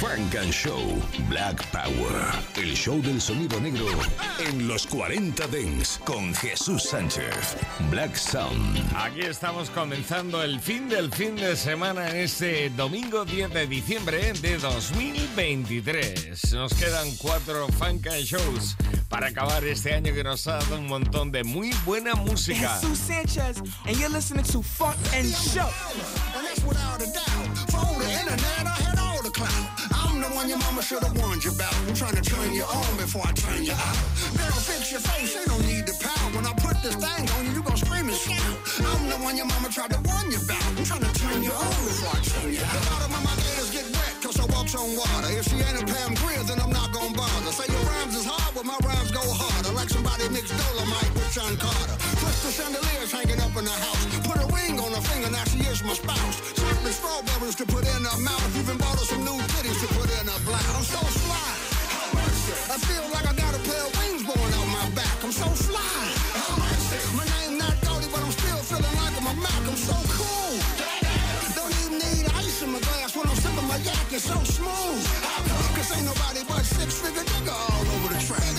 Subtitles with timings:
[0.00, 0.78] Frank and Show
[1.28, 2.14] Black Power.
[2.54, 3.86] El show del sonido negro
[4.38, 7.56] en los 40 Dents con Jesús Sánchez.
[7.90, 8.78] Black Sound.
[8.96, 14.32] Aquí estamos comenzando el fin del fin de semana en este domingo 10 de diciembre
[14.34, 16.52] de 2023.
[16.52, 18.76] Nos quedan cuatro Funk and Shows
[19.08, 22.78] para acabar este año que nos ha dado un montón de muy buena música.
[22.80, 25.68] Jesús Sánchez, and you're listening to Funk and Show.
[30.48, 31.76] The one your mama should have warned you about.
[31.84, 34.00] I'm trying to turn you on before I turn you out.
[34.32, 36.32] Girl, fix your face, ain't no need to pout.
[36.32, 38.56] When I put this thing on you, you gon' scream and shout.
[38.80, 40.64] I'm the one your mama tried to warn you about.
[40.72, 42.80] I'm trying to turn you on before I turn you out.
[42.80, 45.28] The bottom of my gators get wet, cause I walks on water.
[45.36, 47.52] If she ain't a Pam Grier, then I'm not gon' bother.
[47.52, 49.76] Say your rhymes is hard, but my rhymes go harder.
[49.76, 51.96] Like somebody mixed Dolemite with Sean Carter.
[52.24, 54.04] Crystal chandeliers hanging up in the house.
[54.24, 56.57] Put a ring on her finger, now she is my spouse.
[57.08, 58.52] Strawberries to put in her mouth.
[58.60, 60.76] Even bought her some new titties to put in her blouse.
[60.76, 61.50] I'm so fly.
[62.68, 65.16] I feel like I got a pair of wings blowing out my back.
[65.24, 66.04] I'm so fly.
[67.16, 69.62] My name not Goldie, but I'm still feeling like I'm a Mac.
[69.64, 70.52] I'm so cool.
[71.56, 74.12] Don't even need ice in my glass when I'm sipping my yak.
[74.12, 75.00] It's so smooth.
[75.80, 78.57] Cause ain't nobody but six figure nigga all over the track.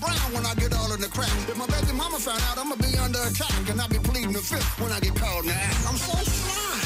[0.00, 1.32] Brown when I get all in the crack.
[1.48, 3.68] If my baby mama found out, I'ma be under attack.
[3.70, 5.76] And I'll be pleading the fifth when I get called act.
[5.88, 6.76] I'm so fly.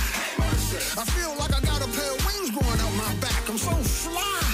[1.00, 3.42] I feel like I got a pair of wings growing out my back.
[3.50, 4.46] I'm so fly.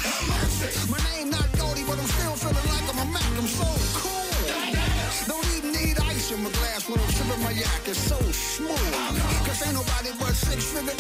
[0.89, 3.31] My name not Goldie, but I'm still feeling like I'm a Mac.
[3.37, 3.69] I'm so
[4.01, 4.17] cool.
[5.29, 7.83] Don't even need ice in my glass when I'm sipping my yak.
[7.85, 8.81] It's so smooth.
[9.45, 10.96] Cause ain't nobody but six figure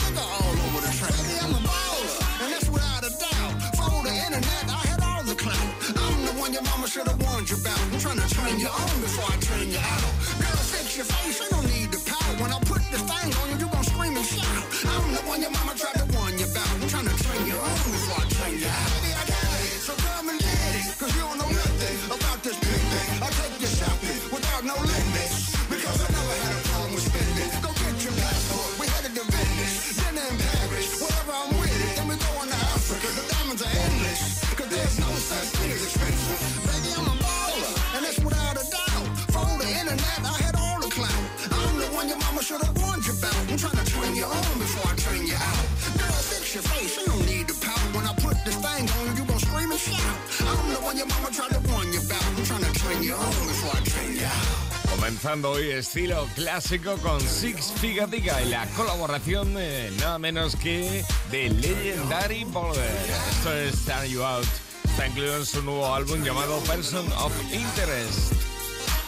[55.26, 61.48] Comenzando hoy estilo clásico con Six Figadiga y la colaboración de nada menos que de
[61.48, 62.96] Legendary Boulder.
[63.32, 64.46] Esto es Turn You Out.
[64.84, 68.34] Está incluido en su nuevo álbum llamado Person of Interest.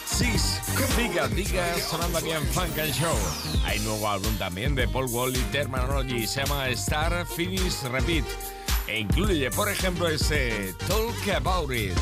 [0.07, 0.61] Six
[0.97, 3.17] Figadiga sonando aquí en Funk and Show.
[3.65, 6.27] Hay nuevo álbum también de Paul Wall y Terminology.
[6.27, 8.25] Se llama Star Finish Repeat.
[8.89, 11.97] E incluye, por ejemplo, ese Talk About It.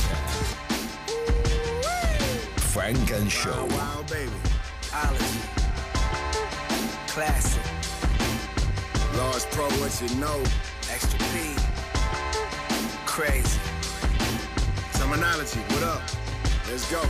[2.76, 3.64] Funk and Show.
[3.70, 4.31] Wow, baby.
[4.92, 5.41] Ology.
[7.09, 7.62] Classic.
[9.16, 10.38] Large Pro, what you know.
[10.92, 11.56] Extra P.
[13.06, 13.58] Crazy.
[14.93, 16.02] Termanology, what up?
[16.69, 17.00] Let's go.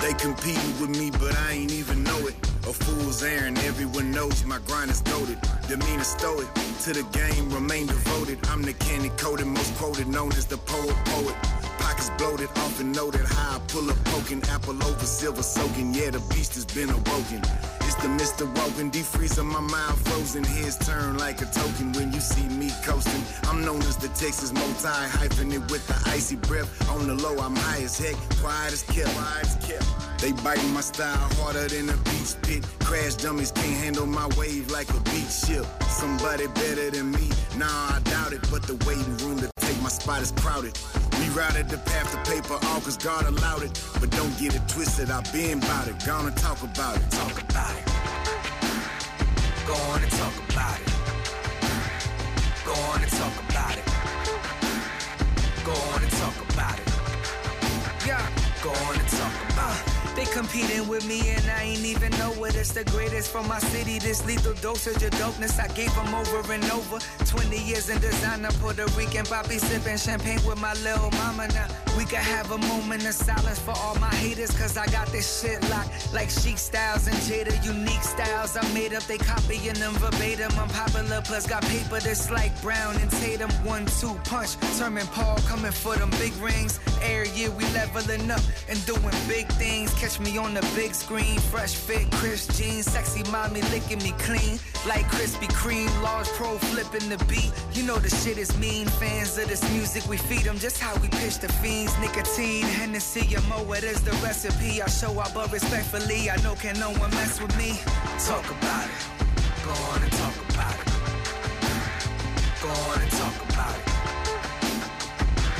[0.00, 2.36] They competing with me, but I ain't even know it.
[2.68, 5.38] A fool's errand, everyone knows my grind is goaded.
[5.66, 6.46] Demeanor stoic,
[6.84, 8.38] to the game remain devoted.
[8.46, 11.61] I'm the candy coated, most quoted, known as the poet poet.
[11.82, 15.92] Pockets bloated, often noted how I pull up poking apple over silver soaking.
[15.92, 17.42] Yeah, the beast has been awoken.
[17.94, 18.46] It's the Mr.
[18.56, 20.44] Wogan, defreezing my mind frozen.
[20.44, 23.22] His turn like a token when you see me coasting.
[23.50, 26.70] I'm known as the Texas multi it with the icy breath.
[26.88, 29.12] On the low, I'm high as heck, quiet as kept.
[29.12, 30.20] Quiet as kept.
[30.22, 32.64] They biting my style harder than a beach pit.
[32.80, 35.66] Crash dummies can't handle my wave like a beach ship.
[35.88, 37.28] Somebody better than me,
[37.58, 38.40] nah, I doubt it.
[38.50, 40.78] But the waiting room to take my spot is crowded.
[41.18, 43.78] We routed the path to paper, all cause God allowed it.
[44.00, 46.02] But don't get it twisted, I've been about it.
[46.06, 47.10] Gonna talk about it.
[47.10, 47.81] Talk about it.
[49.66, 50.88] Go on and talk about it.
[52.64, 53.86] Go on and talk about it.
[55.64, 56.88] Go on and talk about it.
[58.06, 58.26] Yeah,
[58.62, 59.91] go on and talk about it.
[60.14, 62.54] They competing with me and I ain't even know it.
[62.54, 63.98] It's the greatest from my city.
[63.98, 66.98] This lethal dosage of dopeness I gave them over and over.
[67.24, 71.48] 20 years in designer, Puerto Rican poppy sipping champagne with my little mama.
[71.48, 71.66] Now
[71.96, 75.40] we can have a moment of silence for all my haters, cause I got this
[75.40, 77.52] shit locked like chic styles and Jada.
[77.64, 80.52] Unique styles I made up, they copying them verbatim.
[80.58, 83.50] I'm popular, plus got paper that's like Brown and Tatum.
[83.64, 84.50] One, two punch.
[84.76, 86.80] Sermon Paul coming for them big rings.
[87.00, 89.92] Every year we leveling up and doing big things.
[90.02, 94.58] Catch me on the big screen, fresh fit, crisp jeans, sexy mommy licking me clean.
[94.84, 97.52] Like Krispy Kreme, large pro flipping the beat.
[97.72, 98.88] You know the shit is mean.
[98.98, 101.96] Fans of this music, we feed them just how we pitch the fiends.
[102.00, 104.82] Nicotine, Hennessy, and more, it is the recipe.
[104.82, 107.78] I show up, but respectfully, I know can no one mess with me.
[108.26, 109.06] Talk about it.
[109.62, 110.88] Go on and talk about it.
[112.60, 113.86] Go on and talk about it.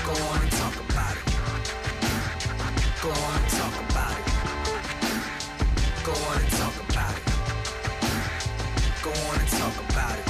[0.03, 1.27] Go on and talk about it.
[3.01, 3.92] Go on and talk about it.
[6.13, 7.25] Go on and talk about it.
[9.03, 10.27] Go on and talk about it.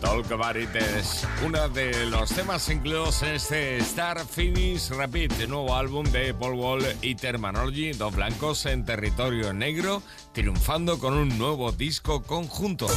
[0.00, 5.76] Talk About It es uno de los temas incluidos en este Star Finish Rapid, nuevo
[5.76, 10.02] álbum de Paul Wall y Terminology, dos blancos en territorio negro,
[10.32, 12.88] triunfando con un nuevo disco conjunto.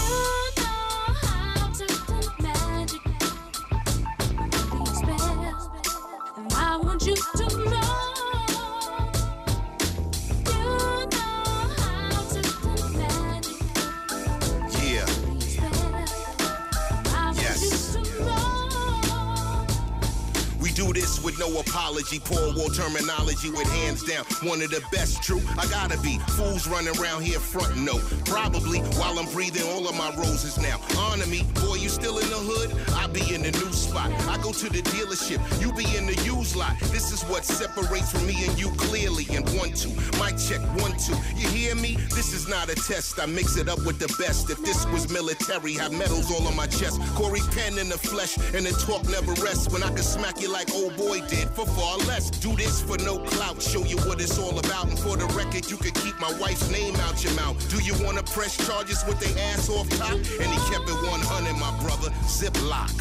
[21.73, 22.19] Apology.
[22.19, 24.23] Poor war terminology with hands down.
[24.47, 25.41] One of the best, true.
[25.57, 26.19] I gotta be.
[26.37, 27.97] Fools running around here frontin' no.
[28.25, 30.79] Probably while I'm breathing all of my roses now.
[30.97, 32.69] Honor me, boy, you still in the hood?
[32.93, 34.11] I be in the new spot.
[34.29, 36.77] I go to the dealership, you be in the used lot.
[36.93, 39.25] This is what separates from me and you clearly.
[39.31, 39.89] And one, two,
[40.21, 41.17] mic check, one, two.
[41.35, 41.97] You hear me?
[42.13, 43.19] This is not a test.
[43.19, 44.49] I mix it up with the best.
[44.51, 47.01] If this was military, have medals all on my chest.
[47.15, 49.73] Corey Penn in the flesh, and the talk never rests.
[49.73, 52.29] When I can smack you like old boy did for far less.
[52.29, 54.87] Do this for no clout, show you what it's all about.
[54.87, 57.57] And for the record, you could keep my wife's name out your mouth.
[57.69, 60.11] Do you wanna press charges with they ass off top?
[60.11, 62.11] And he kept it 100, my brother.
[62.27, 62.91] Zip lock.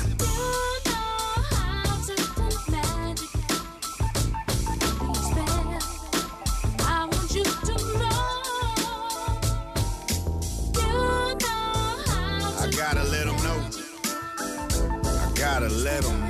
[12.63, 13.59] I gotta let them know.
[15.05, 16.22] I gotta let them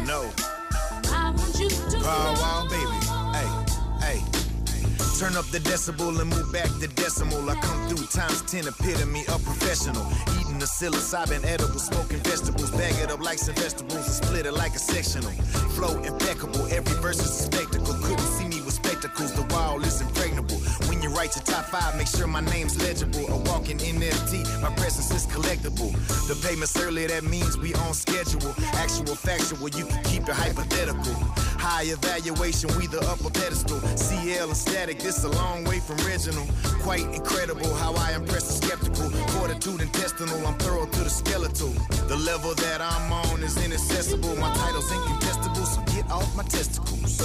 [5.22, 7.48] Turn up the decibel and move back the decimal.
[7.48, 10.02] I come through times 10 epitome of professional.
[10.40, 12.72] Eating the psilocybin edible, smoking vegetables.
[12.72, 15.30] Bag it up like some vegetables and split it like a sectional.
[15.78, 17.94] Flow impeccable, every verse is a spectacle.
[18.02, 20.58] Couldn't see me with spectacles, the wall is impregnable.
[20.90, 23.22] When you write your top five, make sure my name's legible.
[23.30, 25.94] A walking NFT, my presence is collectible.
[26.26, 28.56] The payment's early, that means we on schedule.
[28.74, 31.14] Actual factual, you can keep it hypothetical.
[31.62, 33.78] High evaluation, we the upper pedestal.
[33.96, 36.44] CL and Statik, this a long way from original.
[36.82, 39.08] Quite incredible how I impress the skeptical.
[39.38, 41.70] Fortitude intestinal, I'm thorough to the skeletal.
[42.08, 44.34] The level that I'm on is inaccessible.
[44.38, 47.22] My title's incontestable, so get off my testicles.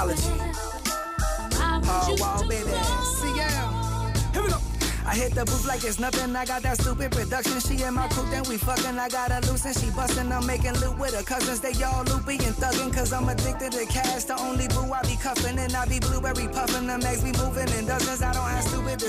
[0.00, 0.32] Ology.
[1.60, 2.72] Hard oh, wall, baby.
[3.20, 3.68] CL.
[4.32, 4.56] Here we go.
[5.04, 6.34] I hit the booth like it's nothing.
[6.34, 7.60] I got that stupid production.
[7.60, 8.98] She in my coupe, then we fucking.
[8.98, 10.32] I got her loose and she bustin'.
[10.32, 11.60] I'm making loot with her cousins.
[11.60, 12.94] They all loopy and thuggin'.
[12.94, 14.24] Cause I'm addicted to cash.
[14.24, 16.86] The only boo I be cuffin' and I be blueberry puffin'.
[16.86, 18.22] The makes me moving in dozens.
[18.22, 18.29] I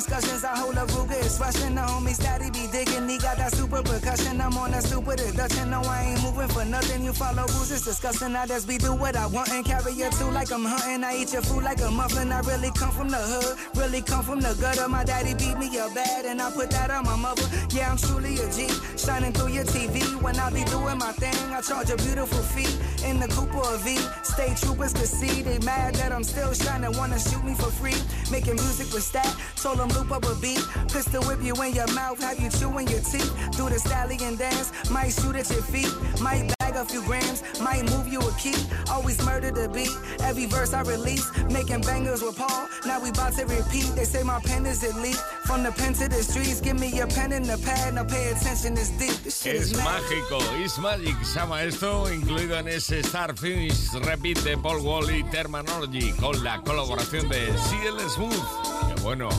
[0.02, 0.44] discussions.
[0.44, 1.20] I hold a Ruger.
[1.24, 1.76] It's rushing.
[1.76, 3.08] The homie daddy be digging.
[3.08, 4.42] He got that super percussion.
[4.42, 5.70] I'm on that stupid induction.
[5.70, 7.04] No, I ain't moving for nothing.
[7.04, 7.72] You follow rules.
[7.72, 8.36] It's disgusting.
[8.36, 11.04] I just be do what I want and carry your too like I'm hunting.
[11.04, 12.32] I eat your food like a muffin.
[12.32, 13.58] I really come from the hood.
[13.76, 14.88] Really come from the gutter.
[14.90, 17.46] My daddy beat me up bad and I put that on my mother.
[17.70, 18.68] Yeah, I'm truly a G.
[18.98, 20.02] Shining through your TV.
[20.22, 22.70] When I be doing my thing, I charge a beautiful fee.
[23.08, 23.98] In the coupe or a V.
[24.24, 25.42] State troopers could see.
[25.42, 26.98] They mad that I'm still shining.
[26.98, 27.98] Wanna shoot me for free.
[28.32, 29.30] Making music with stat.
[29.56, 30.64] Told them loop up a beat.
[30.92, 32.22] Pistol whip you in your mouth.
[32.22, 33.32] Have you chewing your teeth.
[33.58, 34.72] Do the stallion dance.
[34.90, 35.92] Might shoot at your feet.
[36.22, 37.44] Might bag a few grams.
[37.62, 38.56] Might move you a key.
[38.90, 39.92] Always murder the beat.
[40.22, 41.26] Every verse I release.
[41.50, 42.68] Making bangers with Paul.
[42.86, 43.88] Now we about to repeat.
[43.96, 45.22] They say my pen is elite.
[45.46, 46.62] From the pen to the streets.
[46.62, 47.96] Give me your pen and the pad.
[47.96, 48.74] Now pay attention.
[48.74, 49.16] It's deep.
[49.24, 53.92] This shit Es is mágico, es magic, se llama esto, incluido en ese Start Finish
[53.94, 58.96] Repeat de Paul Wall y Termanology, con la colaboración de CL Smooth.
[58.96, 59.30] Que bueno,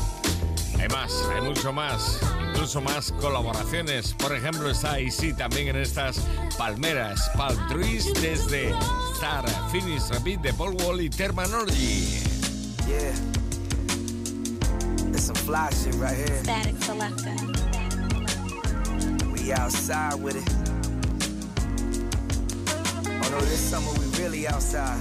[0.82, 2.18] hay más, hay mucho más,
[2.50, 4.14] incluso más colaboraciones.
[4.14, 6.18] Por ejemplo, está Easy también en estas
[6.58, 8.74] palmeras, Palm Trees, desde
[9.14, 12.18] Star Finish Repeat de Paul Wall y Terminology.
[12.88, 13.14] Yeah.
[15.12, 16.42] It's some fly shit right here.
[16.42, 17.36] Static Selector.
[19.30, 20.48] We outside with it.
[23.06, 24.98] Oh no, this summer we really outside.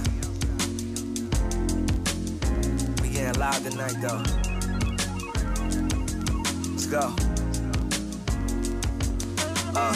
[3.02, 4.51] We getting live tonight though.
[6.92, 7.14] Go.
[9.74, 9.94] Uh.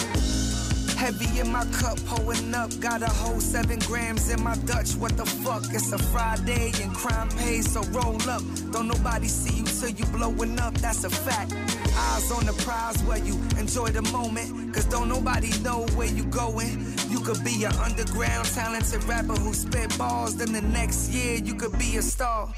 [0.96, 2.70] Heavy in my cup, pulling up.
[2.80, 4.94] Got a whole seven grams in my Dutch.
[4.94, 5.64] What the fuck?
[5.74, 8.42] It's a Friday and crime pays, so roll up.
[8.72, 10.72] Don't nobody see you till you blowing up.
[10.78, 11.52] That's a fact.
[11.52, 14.74] Eyes on the prize where you enjoy the moment.
[14.74, 16.94] Cause don't nobody know where you going.
[17.10, 20.36] You could be an underground talented rapper who spit balls.
[20.38, 22.48] Then the next year you could be a star.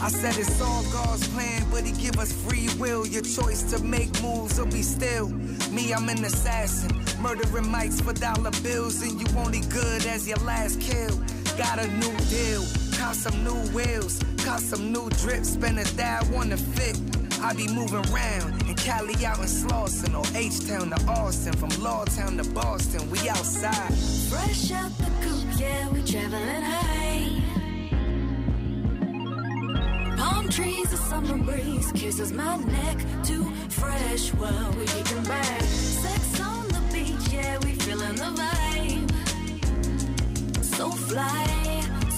[0.00, 3.06] I said it's all God's plan, but He give us free will.
[3.06, 5.28] Your choice to make moves or be still.
[5.70, 6.90] Me, I'm an assassin,
[7.20, 11.14] murdering mics for dollar bills, and you only good as your last kill.
[11.56, 12.64] Got a new deal,
[12.96, 16.96] caught some new wheels, caught some new drips, spend a dad wanna fit.
[17.42, 22.42] I be moving round in Cali out in Slauson or H-Town to Austin, from Lawtown
[22.42, 23.94] to Boston, we outside.
[24.30, 27.27] Fresh out the coop, yeah, we traveling high.
[30.38, 32.96] Palm trees, a summer breeze kisses my neck.
[33.24, 35.60] Too fresh, well, we kicking back.
[35.62, 39.10] Sex on the beach, yeah, we feeling the vibe.
[40.62, 41.44] So fly,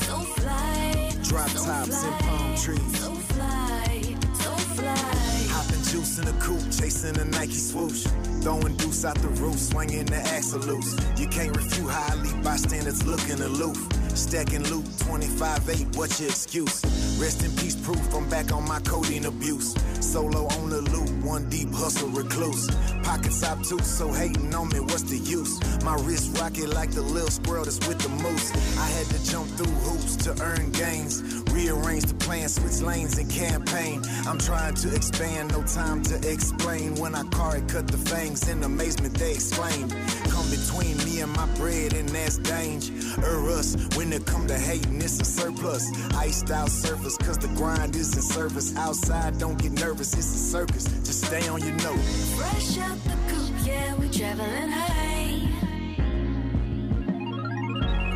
[0.02, 1.12] so fly.
[1.22, 3.00] Drop so tops and palm trees.
[3.00, 4.02] So fly,
[4.34, 5.46] so fly.
[5.54, 8.06] Hopping juice in a coupe, chasing a Nike swoosh.
[8.42, 10.94] Throwing deuce out the roof, swinging the axle loose.
[11.16, 13.78] You can't refute how I leave bystanders looking aloof.
[14.14, 16.82] Stacking loot, 25-8, what's your excuse?
[17.20, 19.74] Rest in peace, proof I'm back on my codeine abuse.
[20.00, 22.70] Solo on the loop, one deep hustle recluse.
[23.02, 25.60] Pockets obtuse, so hating on me, what's the use?
[25.84, 28.50] My wrist rocket like the little squirrel that's with the moose.
[28.78, 31.22] I had to jump through hoops to earn gains.
[31.52, 34.02] Rearrange the plan, switch lanes and campaign.
[34.26, 36.94] I'm trying to expand, no time to explain.
[36.94, 39.94] When I car it, cut the fangs in amazement, they exclaimed.
[40.30, 42.94] Come between me and my bread, and that's danger.
[43.22, 45.84] Or us, when it come to hating, it's a surplus.
[46.16, 48.76] Iced out surface, cause the grind is in service.
[48.76, 50.84] Outside, don't get nervous, it's a circus.
[50.84, 52.00] Just stay on your note.
[52.38, 55.48] Fresh out the coop, yeah, we traveling high.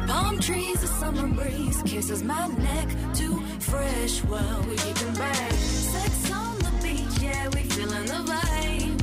[0.06, 2.88] Palm trees, a summer breeze kisses my neck.
[3.14, 5.52] Too fresh, well, we kicking back.
[5.52, 9.02] Sex on the beach, yeah, we feeling the vibe.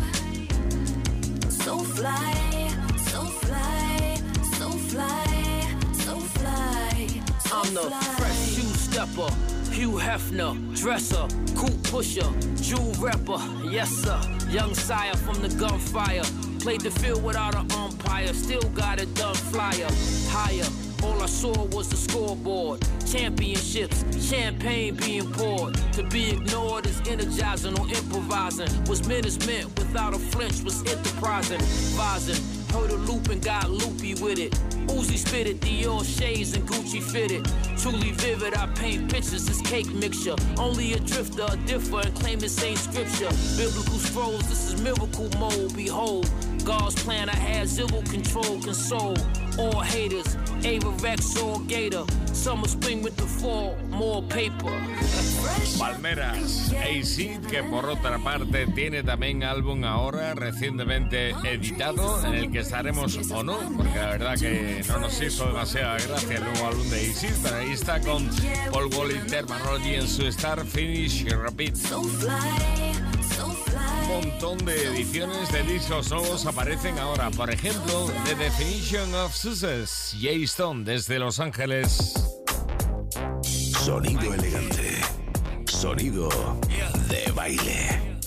[1.51, 4.17] So fly, so fly,
[4.57, 7.07] so fly, so fly.
[7.39, 8.01] So I'm the fly.
[8.19, 9.31] fresh shoe stepper,
[9.81, 12.29] Hugh Hefner, dresser, cool pusher,
[12.61, 14.21] jewel rapper, yes sir.
[14.47, 16.21] Young sire from the gunfire.
[16.59, 19.87] Played the field without an umpire, still got it done flyer.
[20.29, 20.69] Higher,
[21.01, 22.85] all I saw was the scoreboard.
[23.11, 25.73] Championships, champagne being poured.
[25.93, 28.69] To be ignored is energizing or improvising.
[28.83, 31.59] Was meant without a flinch was enterprising.
[31.97, 34.53] Vising, heard a loop and got loopy with it.
[34.91, 37.45] Uzi it, Dior shades and Gucci fitted.
[37.77, 40.35] Truly vivid, I paint pictures, this cake mixture.
[40.57, 43.29] Only a drifter, a differ, and claim this ain't scripture.
[43.57, 46.29] Biblical scrolls, this is miracle mode, behold.
[48.11, 49.15] Control,
[49.57, 50.37] all haters.
[51.41, 52.05] Or Gator.
[52.33, 52.67] Summer,
[53.89, 54.71] more paper.
[55.79, 62.59] Palmeras, AC, que por otra parte tiene también álbum ahora recientemente editado, en el que
[62.59, 66.89] estaremos o no, porque la verdad que no nos hizo demasiada gracia el nuevo álbum
[66.89, 68.29] de AC, pero ahí está con
[68.71, 71.73] Paul Wally, Terminology en su Star Finish Rapid.
[74.11, 77.31] Un montón de ediciones de discos nuevos aparecen ahora.
[77.31, 82.13] Por ejemplo, The Definition of Success, Jay Stone desde Los Ángeles.
[83.41, 85.01] Sonido elegante.
[85.65, 86.29] Sonido
[87.09, 88.17] de baile.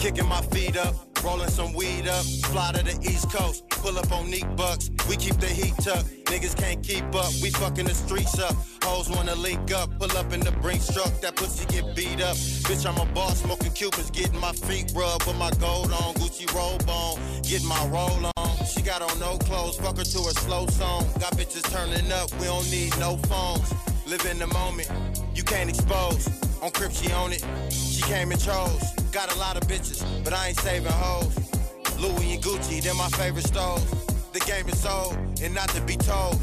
[0.00, 4.10] Kicking my feet up, rolling some weed up, fly to the East Coast, pull up
[4.12, 4.90] on neat bucks.
[5.08, 7.32] We keep the heat tucked, niggas can't keep up.
[7.42, 11.12] We fucking the streets up, hoes wanna link up, pull up in the Brinks truck,
[11.20, 12.36] that pussy get beat up.
[12.66, 16.46] Bitch, I'm a boss, smoking Cubans, getting my feet rubbed with my gold on, Gucci
[16.54, 18.66] robe on, getting my roll on.
[18.66, 21.06] She got on no clothes, fuck her to a slow song.
[21.20, 23.72] Got bitches turning up, we don't need no phones.
[24.06, 24.90] Live in the moment,
[25.34, 26.28] you can't expose.
[26.62, 27.44] On Crip, she on it.
[27.70, 28.82] She came and chose.
[29.12, 31.57] Got a lot of bitches, but I ain't saving hoes.
[31.98, 33.84] Louis and Gucci, they're my favorite stores.
[34.32, 36.36] The game is sold, and not to be told.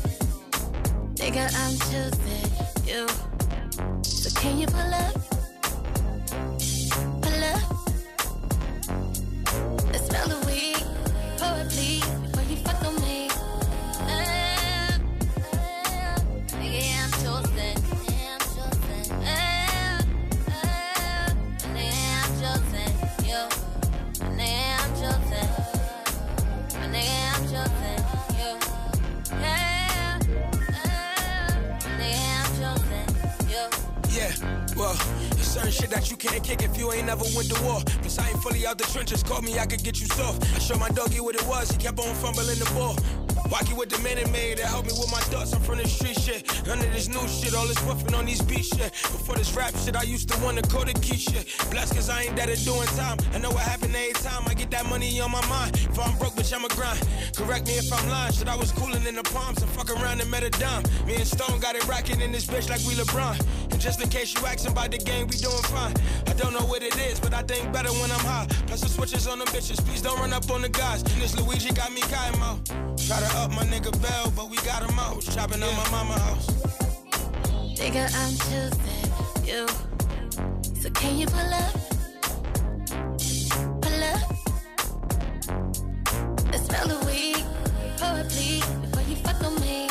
[1.15, 2.51] Nigga, I'm choosing
[2.85, 3.07] you.
[4.03, 5.34] So can you pull up?
[35.95, 37.79] That you can't kick if you ain't never went to war.
[38.01, 39.23] Plus, I ain't fully out the trenches.
[39.23, 40.43] Call me, I could get you soft.
[40.55, 41.71] I showed my doggy what it was.
[41.71, 42.95] He kept on fumbling the ball.
[43.49, 45.53] Wacky with the minute maid that helped me with my thoughts.
[45.53, 46.41] I'm from the street shit.
[46.65, 47.53] None of this new shit.
[47.53, 48.91] All this woofing on these beats shit.
[48.91, 51.45] Before this rap shit, I used to wanna go to key shit.
[51.69, 53.17] Blessed cause I ain't that at doing time.
[53.33, 54.43] I know what happened every time.
[54.47, 55.75] I get that money on my mind.
[55.75, 56.99] If I'm broke, bitch, I'ma grind.
[57.37, 58.33] Correct me if I'm lying.
[58.33, 60.83] Shit, I was cooling in the palms and fuck around and met a dime.
[61.05, 63.37] Me and Stone got it rocking in this bitch like we LeBron.
[63.75, 65.93] And just in case you asking about the game, we doing fine.
[66.27, 68.47] I don't know what it is, but I think better when I'm high.
[68.67, 69.83] Plus the switches on the bitches.
[69.85, 71.01] Please don't run up on the guys.
[71.01, 72.01] And this Luigi got me
[72.39, 72.65] out.
[73.05, 75.21] Try to up my nigga bell, but we got him out.
[75.23, 76.47] Chopping on my mama house.
[77.75, 79.11] Nigga, I'm choosing
[79.43, 79.67] you.
[80.81, 81.75] So can you pull up?
[83.81, 84.21] Pull up.
[86.49, 87.43] Let's smell the weed.
[87.97, 89.89] Pour it, please, before you fuck on me.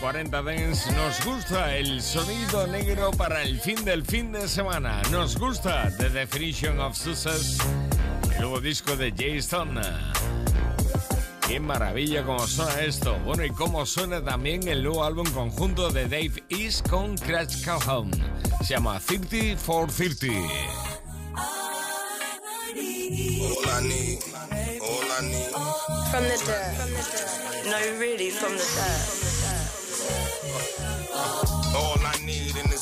[0.00, 5.02] 40 Dents nos gusta el sonido negro para el fin del fin de semana.
[5.10, 7.58] Nos gusta The Definition of Success,
[8.32, 9.78] el nuevo disco de Jay Stone.
[11.46, 13.18] Qué maravilla cómo suena esto.
[13.26, 18.10] Bueno, y cómo suena también el nuevo álbum conjunto de Dave East con Crash Calhoun.
[18.62, 20.28] Se llama 30 for 30.
[20.28, 20.40] All
[22.66, 24.18] I need,
[24.80, 25.50] all I need.
[26.10, 27.66] From the dirt.
[27.66, 29.39] No, really, from the dirt.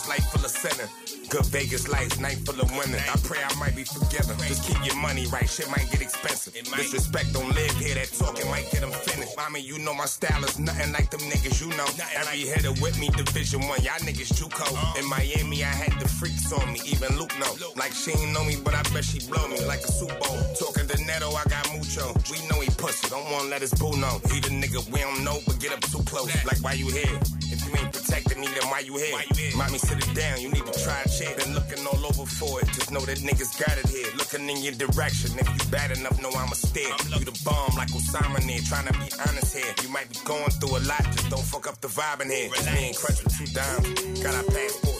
[0.08, 0.88] Life full of sinning.
[1.28, 3.00] Good Vegas lights, night full of women.
[3.12, 4.34] I pray I might be forgiven.
[4.48, 6.54] Just keep your money right, shit might get expensive.
[6.54, 9.36] Disrespect don't live here, that talking might get them finished.
[9.36, 11.86] Mommy, you know my style is nothing like them niggas, you know.
[12.16, 14.66] Every hitter with me, Division One, y'all niggas Juco.
[14.98, 17.52] In Miami, I had the freaks on me, even Luke know.
[17.76, 20.40] Like she ain't know me, but I bet she blow me like a Super Bowl.
[20.56, 22.16] Talking to Neto, I got mucho.
[22.32, 24.16] We know he pussy, don't wanna let his boo know.
[24.32, 26.32] He the nigga we don't know, but get up too close.
[26.48, 27.20] Like why you here?
[27.68, 29.12] You ain't protecting me, then why you here?
[29.54, 31.36] Mommy, sit it down, you need to try a chair.
[31.36, 34.08] Been looking all over for it, just know that niggas got it here.
[34.16, 36.88] Looking in your direction, if you bad enough, know I'ma steer.
[37.12, 39.74] You the bomb like Osama near, trying to be honest here.
[39.82, 42.48] You might be going through a lot, just don't fuck up the vibe in here.
[42.48, 44.22] Just me and Crutch with two dimes.
[44.22, 44.97] Got our passport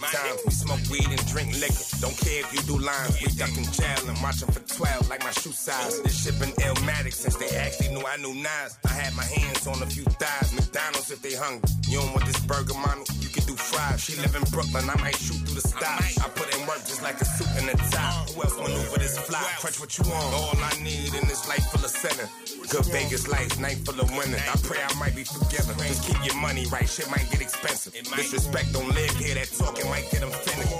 [0.00, 0.40] times.
[0.44, 1.84] We smoke weed and drink liquor.
[2.00, 3.20] Don't care if you do lines.
[3.20, 6.00] We ducking jail and watching for 12 like my shoe size.
[6.02, 8.78] This shit been illmatic since they actually knew I knew Nas.
[8.84, 10.52] I had my hands on a few thighs.
[10.54, 11.68] McDonald's if they hungry.
[11.88, 13.04] You don't want this burger, mommy?
[13.20, 14.00] You can do fries.
[14.00, 16.18] She live in Brooklyn, I might shoot through the stars.
[16.18, 18.24] I put in work just like a suit and a tie.
[18.34, 19.42] Who else maneuver this fly?
[19.58, 20.34] Crunch what you want.
[20.34, 22.28] All I need in this life full of center.
[22.70, 24.38] Good Vegas life, night full of winter.
[24.38, 25.76] I pray I might be forgiven.
[25.78, 27.92] Just keep your money right, shit might get expensive.
[27.92, 30.70] Disrespect don't live here, that talking might get them finished.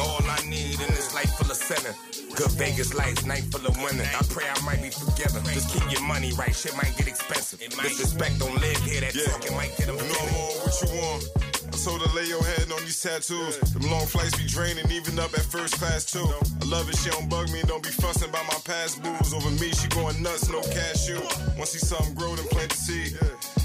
[0.00, 1.94] All I need in this life full of center.
[2.34, 4.08] Good Vegas life, night full of winter.
[4.08, 5.44] I pray I might be forgiven.
[5.52, 7.60] Just keep your money right, shit might get expensive.
[7.60, 10.32] Disrespect don't live here, that talking might get them finished.
[10.32, 11.49] more what you want.
[11.84, 13.58] Told her lay your head on these tattoos.
[13.72, 16.28] Them long flights be draining, even up at first class too.
[16.60, 19.32] I love it, she don't bug me, don't be fussing about my past booze.
[19.32, 21.20] Over me, she going nuts, no cashew.
[21.56, 23.18] Once see something grow, then plant the seed.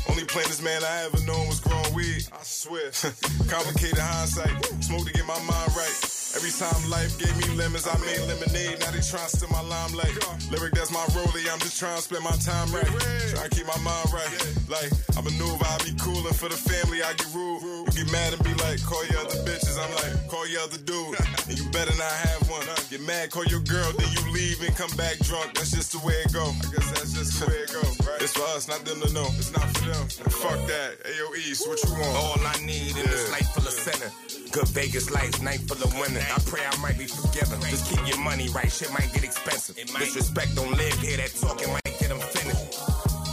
[0.09, 2.23] Only planters man I ever known was growing weed.
[2.31, 2.91] I swear.
[3.51, 6.24] Complicated hindsight, smoke to get my mind right.
[6.35, 8.79] Every time life gave me lemons, I made lemonade.
[8.83, 10.11] Now they trying to steal my limelight.
[10.51, 11.47] Lyric, that's my rollie.
[11.47, 12.85] I'm just trying to spend my time right.
[13.31, 14.27] Trying to keep my mind right.
[14.67, 17.63] Like, I'm a maneuver, I be coolin' for the family, I get rude.
[17.95, 19.79] You get mad and be like, call your other bitches.
[19.79, 21.15] I'm like, call your other dude.
[21.47, 22.67] And you better not have one.
[22.91, 25.55] Get mad, call your girl, then you leave and come back drunk.
[25.55, 26.51] That's just the way it go.
[26.51, 28.19] I guess that's just the way it go, right?
[28.19, 29.27] It's for us, not them to know.
[29.39, 30.03] It's not for them.
[30.35, 30.99] Fuck that.
[31.07, 32.11] Ayo East, what you want?
[32.11, 34.11] All I need in this life full of center.
[34.55, 36.23] Good Vegas life, night full of women.
[36.31, 37.59] I pray I might be forgiven.
[37.67, 39.75] Just keep your money right, shit might get expensive.
[39.75, 42.79] Disrespect don't live here, that talking might get them finished.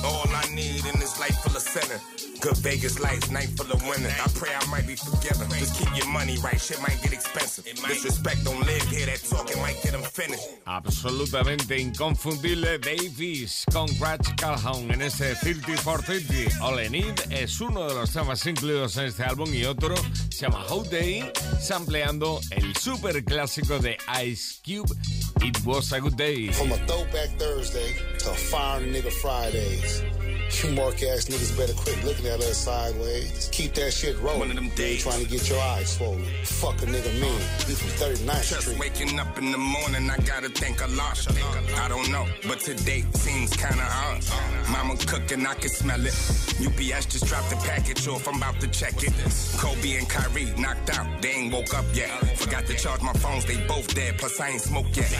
[0.02, 2.00] All I need in this life full of center.
[2.40, 4.08] Good Vegas life, night full of winter.
[4.08, 5.48] I pray I might be forgiven.
[5.58, 7.64] Just keep your money right, shit might get expensive.
[7.64, 10.42] Disrespect don't live here, that talking might get them finished.
[10.66, 16.50] Absolutamente inconfundible Davis con Ratch Calhoun en ese 30 for 30.
[16.60, 19.94] All I Need es uno de los temas incluidos en este álbum y otro
[20.30, 24.92] se llama How Day, sampleando el super clásico de Ice Cube,
[25.42, 26.48] It Was a Good Day.
[26.52, 30.02] From a throwback Thursday to a fire nigga Fridays.
[30.60, 33.48] You mark ass niggas better quit looking at us sideways.
[33.52, 34.40] Keep that shit rolling.
[34.40, 35.02] One of them days.
[35.02, 36.24] Trying to get your eyes swollen.
[36.44, 37.40] Fuck a nigga mean.
[37.68, 38.78] You from 39th Just Street.
[38.78, 41.12] waking up in the morning, I gotta thank Allah.
[41.76, 44.22] I don't know, but today seems kinda odd.
[44.70, 46.14] Mama cooking, I can smell it.
[46.60, 49.12] UPS just dropped the package off, I'm about to check it.
[49.58, 52.10] Kobe and Kyrie knocked out, they ain't woke up yet.
[52.38, 55.10] Forgot to charge my phones, they both dead, plus I ain't smoked yet.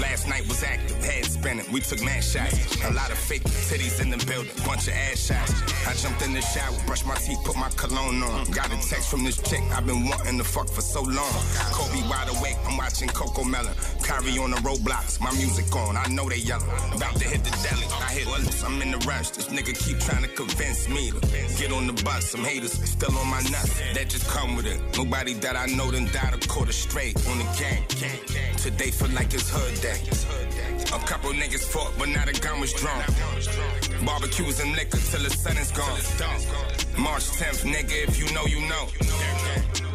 [0.00, 2.56] Last night was active, head spinning, we took mad shots.
[2.84, 6.40] A lot of fake titties in the building, bunch of ass I jumped in the
[6.40, 8.50] shower, brushed my teeth, put my cologne on.
[8.50, 11.32] Got a text from this chick, I've been wanting to fuck for so long.
[11.72, 13.74] Kobe wide awake, I'm watching Cocomelon.
[14.04, 16.68] Kyrie on the roadblocks, my music on, I know they yelling.
[16.94, 19.30] About to hit the deli, I hit Willis, I'm in the rush.
[19.30, 21.20] This nigga keep trying to convince me to
[21.58, 22.30] get on the bus.
[22.30, 24.80] Some haters still on my nuts, that just come with it.
[24.96, 27.82] Nobody that I know done died a quarter straight on the gang.
[28.56, 30.00] Today feel like it's hood day.
[30.92, 33.02] A couple niggas fought, but now the gun was drawn.
[34.04, 36.89] Barbecues and liquor till the sun is gone.
[36.98, 38.86] March 10th, nigga, if you know, you know.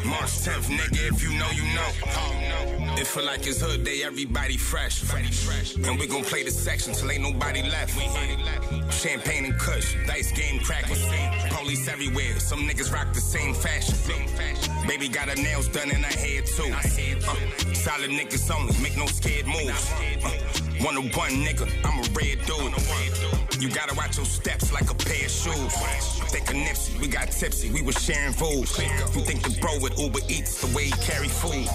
[0.04, 2.96] March 10th, nigga, if you know, you know.
[2.98, 5.02] It feel like it's hood day, everybody fresh.
[5.12, 7.92] And we gon' play the section till ain't nobody left.
[8.92, 11.04] Champagne and kush, dice game crackers.
[11.50, 13.94] Police everywhere, some niggas rock the same fashion.
[14.86, 16.72] Baby got her nails done in her hair too.
[16.72, 19.92] Uh, solid niggas only, make no scared moves.
[20.24, 20.30] Uh,
[20.84, 23.62] one on one nigga, I'm a red dude.
[23.62, 25.74] You gotta watch your steps like a pair of shoes.
[26.30, 26.56] Think of
[26.86, 28.68] Nipsey, we got tipsy, we was sharing food.
[29.14, 31.68] You think the bro with Uber Eats the way he carry food.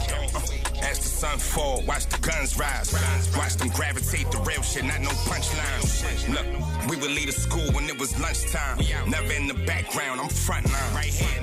[0.81, 2.93] As the sun fall, watch the guns rise.
[3.37, 6.27] Watch them gravitate the real shit, not no punchlines.
[6.29, 8.79] Look, we would leave the school when it was lunchtime.
[9.07, 10.93] Never in the background, I'm front line.
[10.95, 11.41] Right here.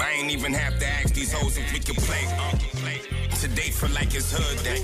[0.00, 2.26] I ain't even have to ask these hoes if we can play.
[3.40, 4.80] Today feel like it's hood day.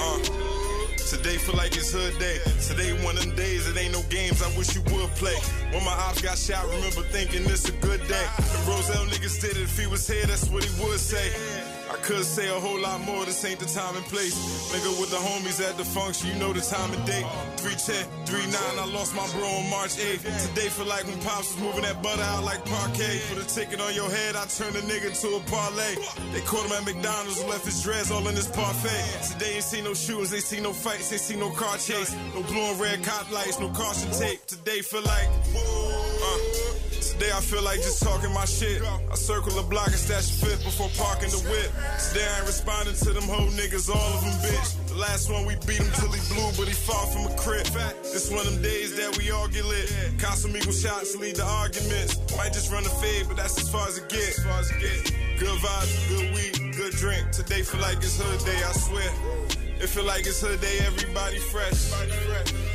[0.00, 0.61] Uh,
[1.08, 2.38] Today feel like it's hood day.
[2.60, 5.36] Today one of them days it ain't no games I wish you would play.
[5.70, 8.26] When my ops got shot, remember thinking this a good day.
[8.38, 11.61] If Roselle niggas did it, if he was here, that's what he would say.
[11.92, 14.32] I could say a whole lot more, this ain't the time and place.
[14.72, 17.26] Nigga with the homies at the function, you know the time and date.
[17.60, 20.24] 310, 39, I lost my bro on March 8th.
[20.24, 23.20] Today feel like when Pops was moving that butter out like parquet.
[23.28, 25.94] Put a ticket on your head, I turned a nigga to a parlay.
[26.32, 29.04] They caught him at McDonald's and left his dreads all in his parfait.
[29.28, 32.16] Today ain't seen no shootings, they see no fights, ain't see no car chase.
[32.34, 34.40] No blue and red cop lights, no caution tape.
[34.46, 36.01] Today feel like, uh,
[37.22, 38.82] Today I feel like just talking my shit.
[38.82, 41.70] I circle the block and stash a fifth before parking the whip.
[42.10, 44.90] Today I ain't responding to them whole niggas, all of them bitch.
[44.90, 47.62] The last one we beat him till he blew, but he fought from a crib.
[48.10, 49.86] This one of them days that we all get lit.
[50.18, 52.18] Casamigo shots lead to arguments.
[52.34, 54.34] Might just run a fade, but that's as far as it get.
[55.38, 57.30] Good vibes, good weed, good drink.
[57.30, 59.10] Today feel like it's hood day, I swear.
[59.78, 61.86] It feel like it's her day, everybody fresh.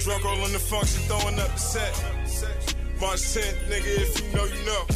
[0.07, 2.76] Drunk all in the function, throwing up the set.
[2.99, 4.87] March 10th, nigga, if you know, you know.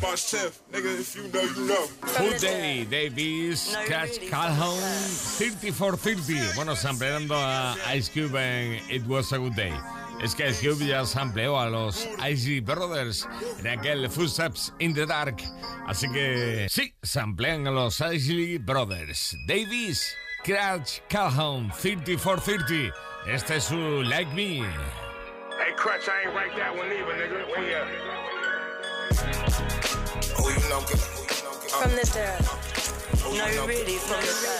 [0.00, 0.60] March 10th.
[0.72, 1.86] Nigga, if you know, you know.
[2.02, 6.54] Full Day, Davis, Catch Calhoun, 30 for 30.
[6.54, 9.72] Bueno, sampleando a Ice Cube en It Was a Good Day.
[10.22, 13.26] Es que Ice Cube ya sampleó a los Icy Brothers
[13.58, 15.42] en aquel Footsteps in the Dark.
[15.88, 19.36] Así que sí, samplean a los Icy Brothers.
[19.48, 22.94] Davis, Crash Calhoun, 30 for 30.
[23.26, 24.62] Este es su Like Me.
[25.62, 27.46] Hey, Crutch, I ain't write that one either, nigga.
[27.46, 27.86] Where you at?
[30.34, 30.82] Who you know?
[30.82, 31.54] Who you know?
[31.78, 32.42] From the dirt.
[33.22, 33.66] Who No, you know?
[33.70, 34.58] really, from the dirt.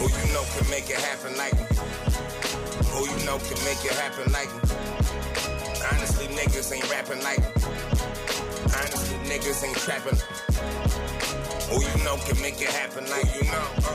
[0.00, 1.66] Who you know can make it happen like me?
[2.88, 4.64] Who you know can make it happen like me?
[5.92, 7.52] Honestly, niggas ain't rapping like me.
[8.72, 10.16] Honestly, niggas ain't trapping.
[11.68, 13.68] Who you know can make it happen like you know?
[13.84, 13.92] Uh,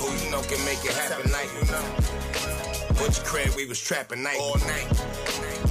[0.00, 2.61] who you know can make it happen like you know?
[3.02, 4.86] Butch crib, we was trapping night all night.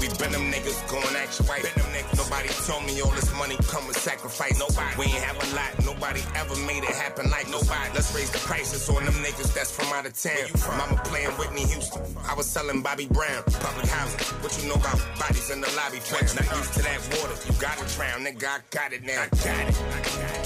[0.02, 1.64] We been them niggas going action white.
[1.64, 2.20] Been them niggas.
[2.20, 4.60] Nobody told me all this money come with sacrifice.
[4.60, 5.00] Nobody.
[5.00, 5.72] We ain't have a lot.
[5.86, 7.88] Nobody ever made it happen like nobody.
[7.96, 10.44] Let's raise the prices on them niggas that's from out of town.
[10.76, 12.04] Mama playing Whitney Houston.
[12.28, 13.44] I was selling Bobby Brown.
[13.64, 14.20] Public housing.
[14.44, 16.04] What you know about bodies in the lobby?
[16.04, 16.36] Twins.
[16.36, 17.40] Not used to that water.
[17.48, 18.28] You gotta drown.
[18.28, 19.24] Nigga, I got it now.
[19.24, 19.76] I got it.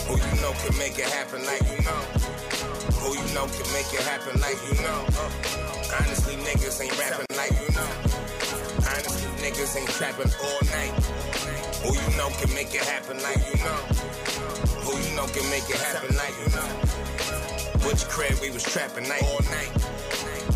[0.06, 2.44] Who you know can make it happen like you know?
[3.05, 5.05] Who you know can make it happen like you know?
[5.13, 5.29] Uh,
[6.01, 7.91] honestly, niggas ain't rapping like you know.
[8.81, 10.89] Honestly, niggas ain't trapping all night.
[11.85, 13.77] Who you know can make it happen like you know?
[14.89, 17.85] Who you know can make it happen like you know?
[17.85, 19.69] Butch crib, we was trapping night all night.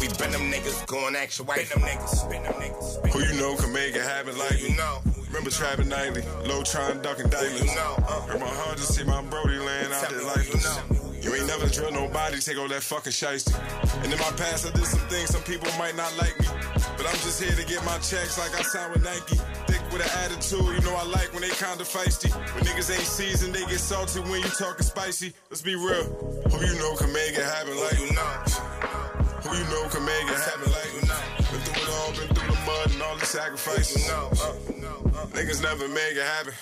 [0.02, 1.70] We been them niggas going action white.
[1.70, 3.14] Been them niggas, been them niggas.
[3.14, 5.02] Who you know can make it happen like you know?
[5.28, 7.60] Remember trapping nightly, low trying ducking daily.
[7.60, 10.80] You know, uh, Hurt my heart to see my Brody laying out there lifeless.
[10.90, 13.52] You ain't never drill nobody, take all that fucking shiesty.
[14.04, 16.48] And in my past, I did some things some people might not like me.
[16.96, 19.36] But I'm just here to get my checks like I signed with Nike.
[19.68, 22.32] Thick with an attitude, you know I like when they kinda feisty.
[22.56, 25.34] When niggas ain't seasoned, they get salty when you talking spicy.
[25.50, 26.04] Let's be real.
[26.52, 28.32] Who you know can make it happen like you know?
[29.44, 31.22] Who you know can make it happen like you know?
[31.52, 34.08] Been through it all, been through the mud and all the sacrifices.
[35.36, 36.54] Niggas never make it happen.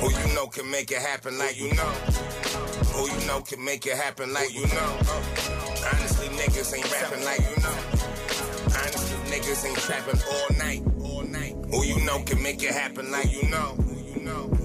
[0.00, 1.92] Who you know can make it happen like you know?
[2.94, 4.98] Who you know can make it happen like you know?
[5.92, 7.76] Honestly, niggas ain't rapping like you know.
[8.76, 10.82] Honestly, niggas ain't trapping all night.
[11.30, 11.54] Night.
[11.70, 13.76] Who you know can make it happen like you know?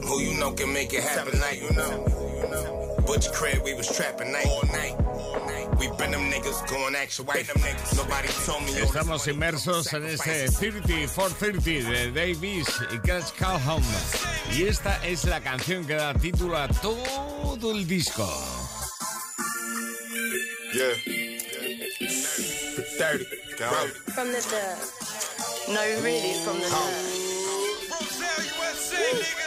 [0.08, 3.04] Who you know can make it happen like you know?
[3.06, 4.48] Butch crib, we was trapping night.
[4.48, 4.96] All night.
[5.06, 5.55] All this
[8.84, 13.84] Estamos inmersos en ese 30 for 30 de Davis y Crash Calhoun.
[14.52, 18.28] Y esta es la canción que da título a todo el disco.
[20.74, 20.96] Yeah.
[22.98, 23.26] 30.
[23.58, 24.14] Bro.
[24.14, 24.78] From the dirt.
[25.70, 27.15] No, really, from the dirt.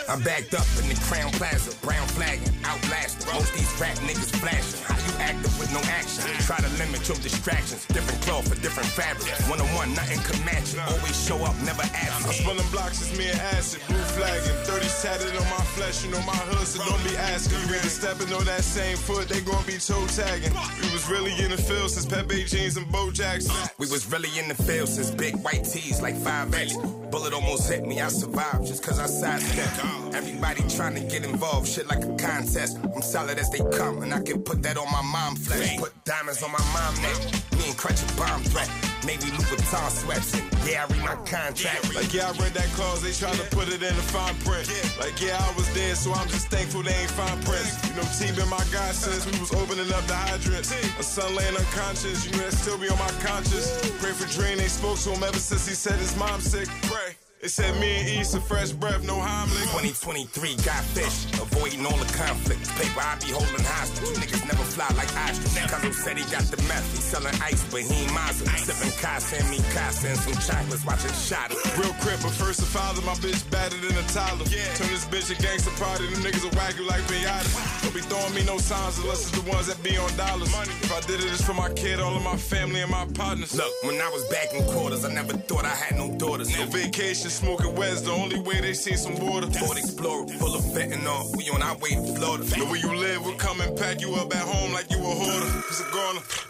[0.09, 3.29] I'm backed up in the Crown Plaza, brown flagging, outlasting.
[3.33, 4.81] Most these rap niggas flashing.
[4.89, 6.25] How you active with no action?
[6.49, 7.85] Try to limit your distractions.
[7.87, 9.29] Different cloth for different fabric.
[9.51, 10.81] One on one, nothing can match it.
[10.81, 14.57] Always show up, never I'm spilling blocks, it's me and acid, blue flagging.
[14.65, 17.59] 30 tatted on my flesh, you know my hood, so don't be asking.
[17.69, 20.53] You either stepping on that same foot, they gon' be toe tagging.
[20.83, 23.55] We was really in the field since Pepe jeans and Bo Jackson.
[23.79, 26.98] We was really in the field since big white tees like 5X.
[27.11, 30.15] Bullet almost hit me, I survived just cause I sidestepped.
[30.15, 32.79] Everybody trying to get involved, shit like a contest.
[32.95, 35.79] I'm solid as they come, and I can put that on my mom flesh.
[35.79, 37.19] Put diamonds on my mom neck.
[37.57, 38.71] Me and Crutch a bomb threat.
[39.07, 40.35] Navy Louis Vuitton sweats.
[40.35, 41.95] And yeah, I read my contract.
[41.95, 44.69] Like, yeah, I read that clause, they trying to put it in the fine print.
[44.99, 47.73] Like, yeah, I was there, so I'm just thankful they ain't fine prints.
[47.89, 50.73] You know, T been my guy since we was opening up the hydrants.
[50.99, 53.71] A son laying unconscious, you know, that still be on my conscience.
[54.03, 56.69] Pray for Dream, they spoke to him ever since he said his mom's sick.
[56.83, 56.98] Pray.
[57.41, 59.71] It said me and E some fresh breath, no Heimlich.
[59.71, 62.67] 2023 got fish, avoiding all the conflicts.
[62.75, 64.11] Paper I be holding hostage.
[64.19, 65.55] Niggas never fly like ostrich.
[65.71, 66.83] Cousin said he got the meth.
[66.91, 68.43] He selling ice, but he ain't Mazda.
[68.59, 71.55] Sipping Casa and me Casa and some chocolates, watching shot.
[71.79, 74.43] Real crip, but first and father, my bitch better than a toddler.
[74.75, 77.47] Turn this bitch a gangster party, them niggas will whack you like pinata.
[77.87, 80.51] Don't be throwing me no signs unless it's the ones that be on dollars.
[80.51, 80.75] Money.
[80.83, 83.55] If I did it, it's for my kid, all of my family, and my partners.
[83.55, 86.51] Look, when I was back in quarters, I never thought I had no daughters.
[86.51, 89.47] No vacation, smoking west, the only way they see some water.
[89.51, 91.37] Ford Explorer, full of fentanyl.
[91.37, 92.45] We on our way to Florida.
[92.57, 95.01] Know where you live, we'll come and pack you up at home like you a
[95.01, 95.65] hoarder.
[95.69, 96.48] It's a goner.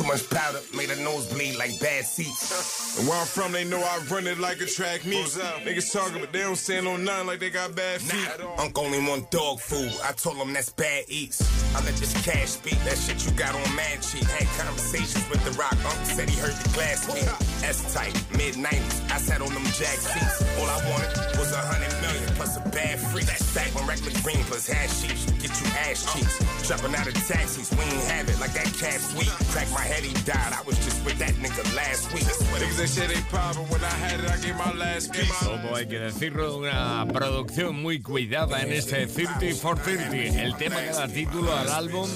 [0.00, 2.98] Too much powder, made her nose bleed like bad seats.
[2.98, 5.26] And where I'm from, they know I run it like a track meet.
[5.26, 8.16] Niggas talking, but they don't stand on nothing like they got bad feet.
[8.40, 9.92] Nah, Unc only want dog food.
[10.02, 11.44] I told him that's bad eats.
[11.76, 12.82] I let this cash speak.
[12.84, 14.24] That shit you got on mad cheap.
[14.24, 15.76] Had conversations with the rock.
[15.84, 17.28] Unc said he heard the glass speak.
[17.62, 19.12] S type, mid 90s.
[19.12, 20.40] I sat on them jack seats.
[20.56, 23.26] All I wanted was a hundred million plus a bad freak.
[23.26, 25.28] That's back when regular green plus hash sheets.
[25.44, 26.40] Get you ass cheeks.
[26.66, 27.70] Jumping out of taxis.
[27.76, 29.28] We ain't have it like that cat sweet.
[29.52, 30.52] Crack my head, he died.
[30.52, 32.24] I was just with that nigga last week.
[32.24, 33.66] Niggas that shit they poppin'.
[33.68, 35.30] When I had it, I gave my last piece.
[35.40, 40.42] Todo hay que decirlo, una producción muy cuidada en este 30 for 30.
[40.42, 42.08] El tema que da título al álbum,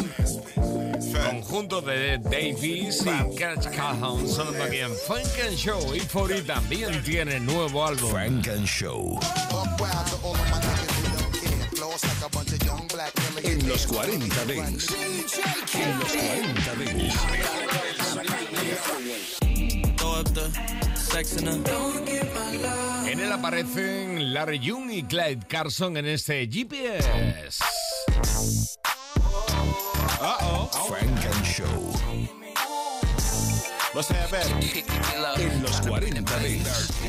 [1.31, 5.95] conjunto de Davies y Catch Calhoun, sonando aquí en Funk and Show.
[5.95, 8.11] Y 40 también tiene nuevo álbum.
[8.11, 9.19] Funk and Show.
[13.43, 14.91] En los 40 Dents.
[15.75, 17.15] En los 40 Dents.
[23.07, 27.59] En él aparecen Larry Young y Clyde Carson en este GPS.
[30.21, 30.71] Uh-oh.
[30.89, 31.95] Funk and Show.
[33.97, 34.85] At it.
[35.39, 37.04] En los 40 Dents.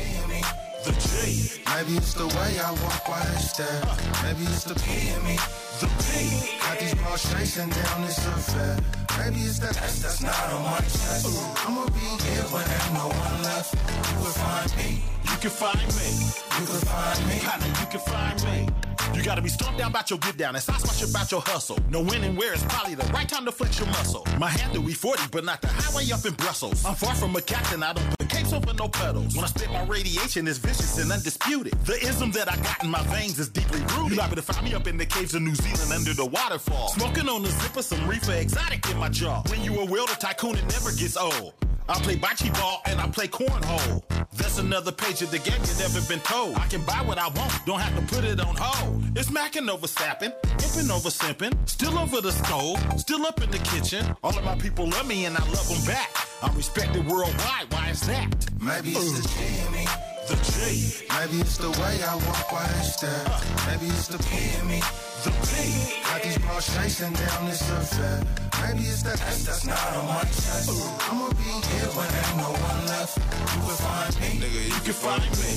[0.86, 1.62] The J.
[1.66, 3.82] Maybe it's the way I walk while they stare.
[4.22, 5.34] Maybe it's the P in me.
[5.82, 6.54] The P.
[6.62, 8.78] Got these balls chasing down this affair.
[9.18, 11.26] Maybe it's that S that's not on my chest.
[11.66, 13.74] I'ma be here when ain't no one left.
[13.74, 15.02] You will find me.
[15.26, 16.10] You can find me.
[16.54, 17.36] You can find me.
[17.82, 18.86] You can find me.
[19.18, 21.78] You gotta be stumped down about your get down and stop much about your hustle.
[21.90, 24.24] No when and where is probably the right time to flex your muscle.
[24.38, 26.84] My hand handle we 40, but not the highway up in Brussels.
[26.84, 28.16] I'm far from a captain, I don't
[28.52, 29.34] over no pedals.
[29.34, 31.72] When I spit my radiation, it's vicious and undisputed.
[31.84, 34.10] The ism that I got in my veins is deeply rooted.
[34.10, 36.88] You liable to find me up in the caves of New Zealand under the waterfall.
[36.88, 39.42] Smoking on the zipper, some reefer exotic in my jaw.
[39.48, 41.54] When you a welder tycoon, it never gets old.
[41.88, 44.02] I play bocce ball and I play cornhole.
[44.36, 46.56] That's another page of the game you never been told.
[46.56, 49.16] I can buy what I want, don't have to put it on hold.
[49.16, 53.58] It's macking over sapping, imping over simping, still over the stove, still up in the
[53.58, 54.04] kitchen.
[54.24, 56.25] All of my people love me and I love them back.
[56.42, 58.46] I'm respected worldwide, why is that?
[58.60, 59.32] Maybe it's the uh.
[59.32, 59.86] G in me.
[60.28, 61.06] The J.
[61.18, 63.24] Maybe it's the way I walk while they stare.
[63.26, 63.40] Uh.
[63.66, 64.82] Maybe it's the P in me.
[65.24, 66.02] The P.
[66.04, 68.22] Got these balls chasing down this affair.
[68.62, 70.70] Maybe it's that S that's not on my chest.
[71.08, 73.16] I'ma be here when ain't no one left.
[73.18, 74.28] You can find me.
[74.40, 75.52] Nigga, you can find me.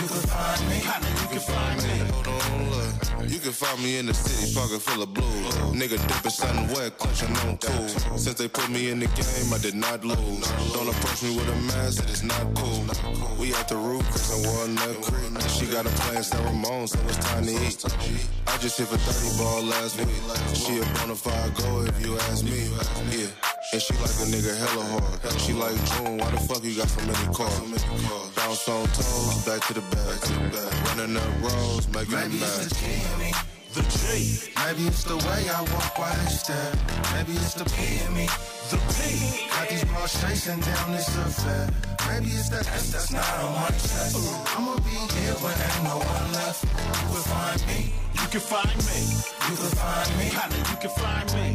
[0.00, 0.76] You can find me.
[1.22, 1.94] You can find me.
[2.12, 3.30] Hold on, look.
[3.30, 5.54] You can find me in the city, pocket full of blues.
[5.72, 7.88] Nigga dipping something wet, clutching on cool.
[8.18, 10.46] Since they put me in the game, I did not lose.
[10.72, 12.84] Don't approach me with a mask, it is not cool.
[13.38, 15.40] We at the roof, Chris and Walnut Creek.
[15.48, 17.84] She got a plan, San Ramon, so it's time to eat.
[18.46, 20.08] I just hit for 30 ball last week.
[20.54, 22.68] She a bona fide go if you ask me.
[23.12, 23.28] Yeah.
[23.72, 25.40] And she like a nigga hella hard.
[25.40, 27.84] She like June, why the fuck you got so many cars?
[28.34, 30.96] Bounce on toes, back to the back.
[30.96, 33.82] Running up roads, making them it's the.
[33.82, 34.34] G in me.
[34.34, 34.52] The J.
[34.64, 36.72] Maybe it's the way I walk while they stare.
[37.14, 38.26] Maybe it's the P in me.
[38.70, 39.48] The P.
[39.50, 41.68] Got these balls chasing down this affair.
[42.08, 44.16] Maybe it's that S that's not on my chest.
[44.56, 46.64] I'ma be here when ain't no one left.
[46.64, 47.80] You can find me.
[48.14, 49.00] You can find me.
[49.48, 50.26] You can find me.
[50.30, 51.48] Kinda, you can find me.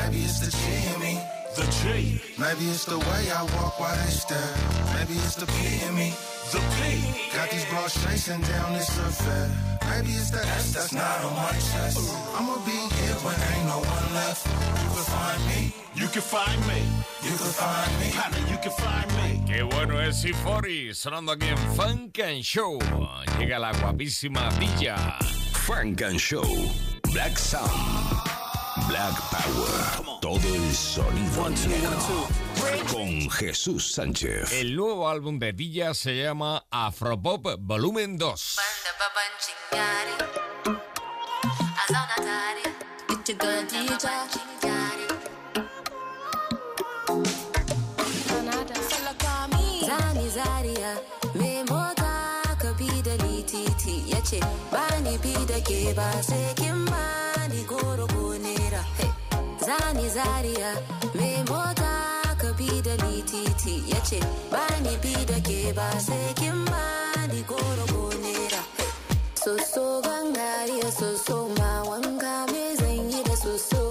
[0.00, 0.60] Maybe it's the G
[0.94, 1.14] in me.
[1.56, 2.20] The J.
[2.38, 4.56] Maybe it's the way I walk while they stare.
[4.96, 6.12] Maybe it's the P in me.
[6.52, 7.34] The P.
[7.34, 9.50] Got these balls chasing down this affair.
[9.90, 11.98] Maybe it's that S that's not on my chest.
[12.38, 14.46] I'ma be here when ain't no one left.
[14.78, 15.74] You can find me.
[15.94, 16.82] You can find me.
[17.22, 18.08] You can find me.
[18.14, 19.52] Kinda, you can find me.
[19.52, 22.78] Qué bueno es C40, sonando aquí en Funk and Show.
[23.38, 25.18] Llega la guapísima Villa.
[25.52, 26.46] Funk and Show.
[27.12, 27.72] Black Sound.
[28.88, 30.20] Black Power.
[30.20, 32.45] Todo el sonido negro.
[32.92, 34.52] Con Jesús Sánchez.
[34.52, 38.56] El nuevo álbum de Villa se llama Afropop Volumen 2.
[43.08, 44.06] Get your good DJ.
[49.86, 50.96] Zani Zaria,
[51.34, 54.40] me mota ka bi da ni titi ya ce
[54.72, 58.82] ba ni bi da ke ba sai kin ba ni goro ko nera.
[59.66, 60.70] Zani Zaria,
[61.14, 62.15] me mota
[62.76, 64.18] bi da ni titi ya ce
[64.52, 66.82] ba ni bi da ke ba sai kin ba
[67.32, 68.62] ni goro ko nera.
[68.76, 68.90] Hey.
[69.42, 73.82] Soso gangariya soso ma wanka me zan yi da soso.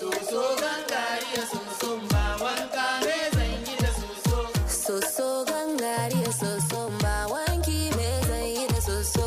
[0.00, 4.38] Soso gangariya soso ma wanka me zan yi da soso.
[4.84, 9.26] Soso gangariya soso ma wanki me zan yi da soso.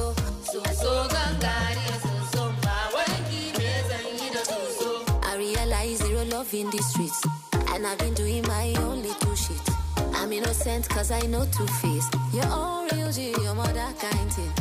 [0.51, 4.89] Soso gangariya soso ma wanki me zan yi da soso.
[5.29, 7.21] I realize zero love in the streets.
[7.73, 8.12] And I've been
[10.53, 12.07] innocent cause I know two face.
[12.31, 14.51] You're all real G, you're more that kind thing.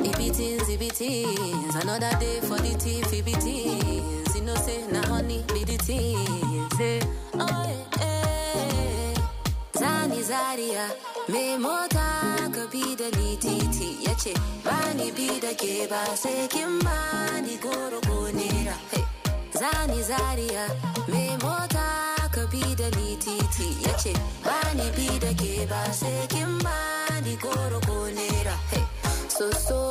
[0.00, 1.82] Ibitins, ibitins.
[1.82, 4.34] Another day for the thief, ibitins.
[4.34, 6.68] You know, say, na honey, be the eh, oh, eh, eh.
[6.68, 6.76] things.
[6.76, 7.00] Say,
[7.34, 9.80] oh, yeah, yeah.
[9.80, 10.86] Zani Zaria,
[11.28, 14.04] me mota ka bi da ni titi.
[14.04, 18.22] Ya ce, ba ni bi da ke ba sai kin ba ni goro ko.
[18.92, 19.11] Hey.
[19.62, 20.66] Zani Zaria,
[21.06, 21.86] me mota
[22.34, 23.68] ka bi da ni titi.
[23.84, 24.12] Ya ce,
[24.44, 26.74] ba ni bi da ke ba sai kin ba
[27.24, 28.56] ni goro ko nera.
[29.28, 29.81] So so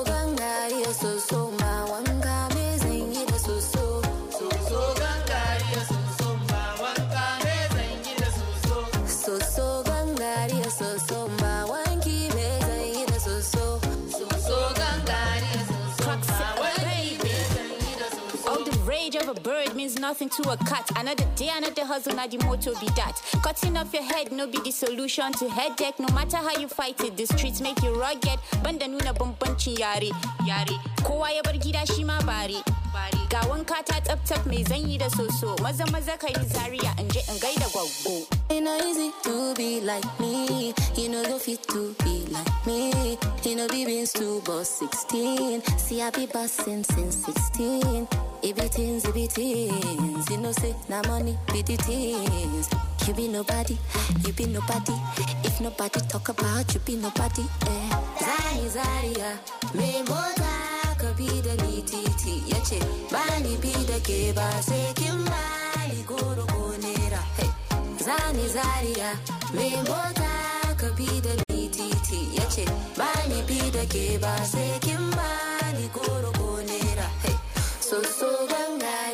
[20.12, 20.90] bird means nothing to a cat.
[20.98, 23.22] Another day, another hustle, now the motto be that.
[23.44, 26.00] Cutting off your head, no be the solution to headache.
[26.00, 28.40] No matter how you fight it, the streets make you rugged.
[28.64, 30.12] Banda nuna bambancin yare,
[30.46, 30.80] yare.
[31.04, 32.64] Kowa ya bar gida shi ma bare.
[33.30, 35.56] Ga wanka ta tsaf tsaf mai zanyi da soso.
[35.64, 38.28] Maza maza ka yi zaria in je in gaida gwaggo.
[38.50, 40.74] It no easy to be like me.
[40.96, 43.18] You know go fit to be like me.
[43.44, 45.62] You know be beans to boss 16.
[45.78, 48.08] See I be bossing since 16.
[48.44, 50.30] It be teens, it be teens.
[50.30, 52.70] You know say na money be the teens.
[53.08, 53.78] You be nobody,
[54.26, 54.94] you be nobody.
[55.44, 57.44] If nobody talk about you, be nobody.
[57.66, 57.90] Eh.
[58.20, 59.40] Zani Zaria,
[59.74, 60.52] me mota
[61.18, 61.48] ni titi.
[61.48, 61.51] Ya
[62.70, 62.80] ce
[63.12, 65.42] ba ni bi da ke ba sai kin ba
[65.92, 66.46] ni goro.
[68.06, 69.10] Zani Zaria,
[69.56, 70.32] me mota
[70.80, 71.08] ka bi
[71.54, 72.20] ni titi.
[72.38, 72.66] Ya ce
[72.98, 75.30] ba ni bi da ke ba sai kin ba
[75.78, 76.32] ni goro.
[77.92, 79.11] So so gangare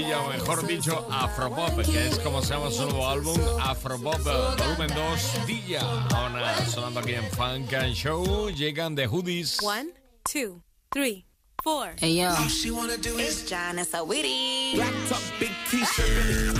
[0.00, 4.88] Dilla, o mejor dicho, Afropop, que es como se llama su nuevo álbum, Afropop Volumen
[4.94, 5.82] 2, Dilla.
[6.14, 9.58] Ahora sonando aquí en Funk and Show, llegan The Hoodies.
[9.62, 9.90] One,
[10.24, 11.26] two, three,
[11.62, 11.96] four.
[11.98, 12.30] Hey, yo.
[12.30, 14.76] All she wanna do is Janice a witty.
[14.76, 16.56] Black top, big t-shirt.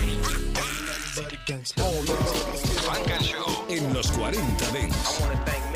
[2.85, 5.70] Funk and Show en los 40 Dents.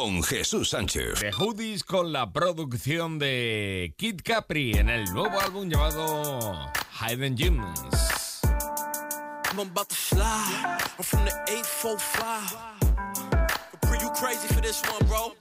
[0.00, 1.20] Con Jesús Sánchez.
[1.20, 6.72] The Hoodies con la producción de Kid Capri en el nuevo álbum llamado
[7.02, 8.40] Hidden Gems.
[9.50, 10.80] I'm about to fly.
[10.96, 12.56] I'm from the 845.
[13.82, 15.34] Capri, you crazy for this one, bro.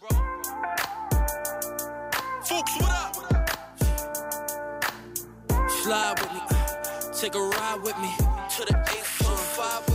[2.43, 3.15] Fuchs, what up?
[5.83, 6.41] Fly with me.
[7.17, 8.11] Take a ride with me.
[8.57, 9.88] To the 845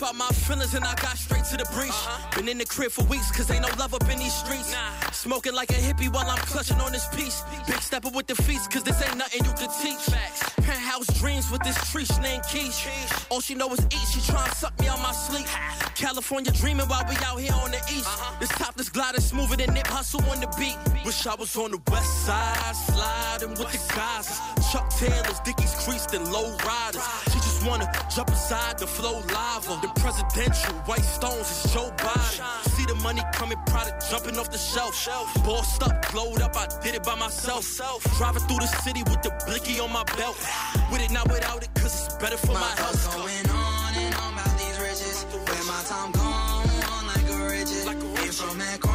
[0.00, 0.16] with me.
[0.16, 1.90] I got about my feelings and I got straight to the breach.
[1.90, 2.36] Uh-huh.
[2.36, 4.74] Been in the crib for weeks, cause ain't no love up in these streets.
[5.20, 7.42] Smoking like a hippie while I'm clutching on this piece.
[7.66, 10.06] Big stepper with the feast, cause this ain't nothing you can teach.
[10.64, 12.88] Penthouse dreams with this tree named Keish.
[13.28, 15.44] All she know is eat, she try tryna suck me on my sleep.
[15.94, 18.06] California dreaming while we out here on the east.
[18.06, 18.36] Uh-huh.
[18.40, 20.78] This topless glider smoother than Nip Hussle on the beat.
[21.04, 24.40] Wish I was on the west side, sliding with the guys.
[24.72, 27.04] Chuck Taylors, Dickies creased and low riders.
[27.26, 29.78] She just wanna jump inside the flow lava.
[29.82, 32.40] The presidential white stones is Joe Biden.
[32.70, 34.94] See the money coming, product jumping off the shelf.
[35.44, 37.64] Bossed up, glowed up, I did it by myself.
[38.16, 40.36] Driving through the city with the blicky on my belt.
[40.92, 43.14] With it, not without it, cause it's better for my, health.
[43.14, 45.24] going on and on about these riches.
[45.24, 47.86] Where my time gone, on like a riches.
[47.86, 48.89] Ain't from Macron,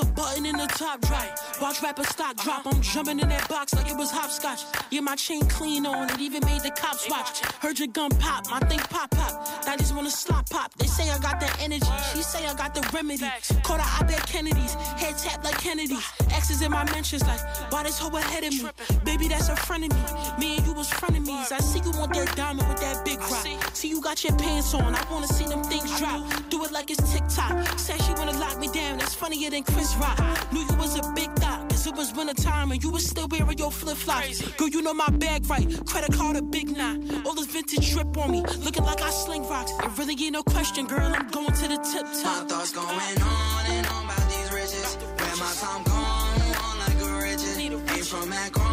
[0.00, 1.32] a button in the top right.
[1.60, 2.66] Watch rapper stock drop.
[2.66, 4.64] I'm jumping in that box like it was hopscotch.
[4.90, 7.40] Yeah, my chain clean on it, even made the cops watch.
[7.60, 9.66] Heard your gun pop, my thing pop pop.
[9.66, 10.74] I just wanna slop pop.
[10.76, 11.90] They say I got that energy.
[12.12, 13.30] She say I got the remedy.
[13.62, 15.98] Caught her out at Kennedy's, head tap like Kennedy.
[16.30, 17.40] X's in my mentions like,
[17.72, 18.70] why this hoe ahead of me?
[19.04, 20.00] Baby, that's a friend of me.
[20.38, 21.52] Me and you was frenemies.
[21.52, 23.46] I see you want that diamond with that big rock.
[23.74, 24.94] See you got your pants on.
[24.94, 26.24] I wanna see them things drop.
[26.48, 27.78] Do it like it's TikTok.
[27.78, 28.98] Said she wanna lock me down.
[28.98, 30.18] That's funnier than Chris Rock.
[30.52, 31.68] Knew you was a big thought.
[31.70, 34.42] Cause it was winter time and you was still wearing your flip flops.
[34.56, 35.66] Girl, you know my bag right.
[35.86, 36.98] Credit card a big knot.
[37.26, 38.42] All this vintage drip on me.
[38.64, 39.72] Looking like I sling rocks.
[39.72, 41.12] It really ain't no question, girl.
[41.14, 42.42] I'm going to the tip top.
[42.42, 44.96] My thoughts going on and on about these riches.
[44.96, 47.58] Where my time gone, on like a riches.
[47.58, 48.69] Ain't from Macron,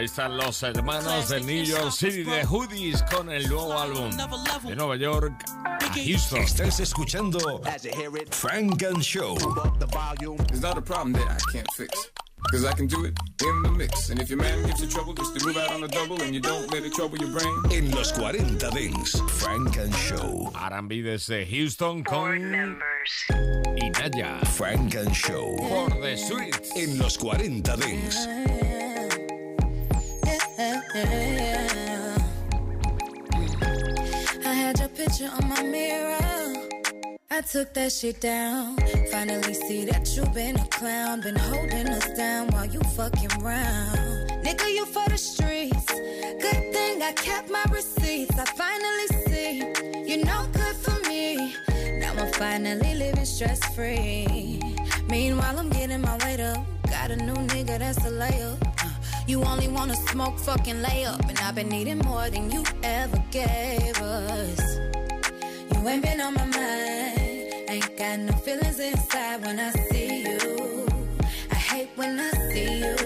[0.00, 4.10] Ahí están los hermanos de New York City de Hoodies con el nuevo álbum
[4.66, 6.38] de Nueva York a Houston.
[6.38, 7.60] Estás escuchando
[8.30, 9.36] Frank and Show.
[10.48, 12.10] It's not a problem that I can't fix.
[12.50, 14.08] Cause I can do it in the mix.
[14.08, 16.34] And if your man gives you trouble, just to move out on the double and
[16.34, 17.54] you don't let it trouble your brain.
[17.70, 20.50] En los 40 Dings, Frank and Show.
[20.54, 22.80] R&B desde Houston con
[23.76, 24.46] Inaya.
[24.46, 25.58] Frank and Show.
[25.58, 26.70] For the Streets.
[26.74, 28.89] En los 40 Dings.
[30.60, 32.22] Mm.
[34.44, 36.18] I had your picture on my mirror.
[37.30, 38.76] I took that shit down.
[39.10, 41.22] Finally see that you been a clown.
[41.22, 44.30] Been holding us down while you fucking round.
[44.44, 45.86] Nigga, you for the streets.
[45.86, 48.38] Good thing I kept my receipts.
[48.38, 49.58] I finally see
[50.06, 51.54] you're no good for me.
[52.00, 54.60] Now I'm finally living stress free.
[55.08, 56.66] Meanwhile, I'm getting my weight up.
[56.90, 58.58] Got a new nigga that's a layup.
[59.30, 61.20] You only wanna smoke, fucking lay up.
[61.28, 64.80] And I've been needing more than you ever gave us.
[65.72, 67.70] You ain't been on my mind.
[67.70, 70.88] Ain't got no feelings inside when I see you.
[71.48, 72.96] I hate when I see you.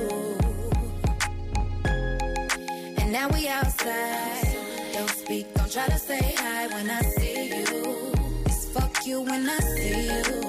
[3.00, 4.56] And now we outside.
[4.94, 8.12] Don't speak, don't try to say hi when I see you.
[8.46, 10.43] It's fuck you when I see you.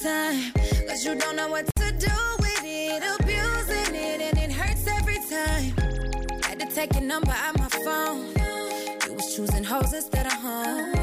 [0.00, 0.52] Time.
[0.88, 3.02] Cause you don't know what to do with it.
[3.20, 6.40] Abusing it, and it hurts every time.
[6.42, 8.26] Had to take your number out my phone.
[9.06, 10.93] You was choosing hoes instead of home.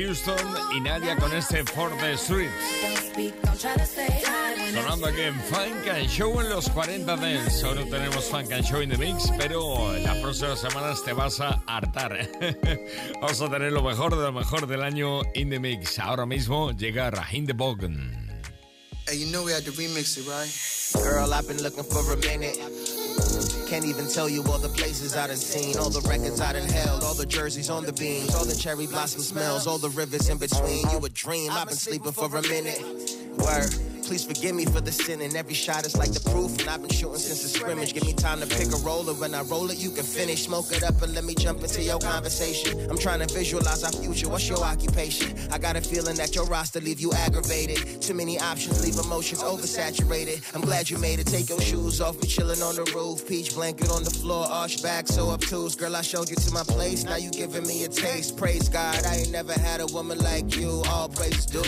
[0.00, 2.50] Houston y Nadia con este For the Streets.
[4.72, 7.50] Sonando aquí en Funk and Show en los 40 Dance.
[7.50, 11.38] Solo tenemos Funk and Show in the Mix, pero en las próximas semanas te vas
[11.40, 12.30] a hartar.
[13.20, 15.98] Vamos a tener lo mejor de lo mejor del año in the Mix.
[15.98, 18.42] Ahora mismo llega Raheem de Bogan.
[19.06, 20.48] Hey, you know we had to remix it, right?
[21.04, 22.56] Girl, I've been looking for a minute.
[23.70, 26.68] Can't even tell you all the places I done seen, all the records I done
[26.68, 30.28] held, all the jerseys on the beams, all the cherry blossom smells, all the rivers
[30.28, 30.90] in between.
[30.90, 32.82] You a dream, I've been sleeping for a minute.
[33.38, 33.89] Word.
[34.10, 36.58] Please forgive me for the sin, and every shot is like the proof.
[36.58, 37.94] And I've been shooting since the scrimmage.
[37.94, 39.14] Give me time to pick a roller.
[39.14, 40.46] When I roll it, you can finish.
[40.46, 42.90] Smoke it up and let me jump into your conversation.
[42.90, 44.28] I'm trying to visualize our future.
[44.28, 45.38] What's your occupation?
[45.52, 48.02] I got a feeling that your roster leave you aggravated.
[48.02, 50.42] Too many options leave emotions oversaturated.
[50.56, 51.28] I'm glad you made it.
[51.28, 52.20] Take your shoes off.
[52.20, 53.28] We chilling on the roof.
[53.28, 54.44] Peach blanket on the floor.
[54.50, 55.76] Arch back, so obtuse.
[55.76, 57.04] Girl, I showed you to my place.
[57.04, 58.36] Now you giving me a taste.
[58.36, 59.06] Praise God.
[59.06, 60.82] I ain't never had a woman like you.
[60.88, 61.62] All praise due.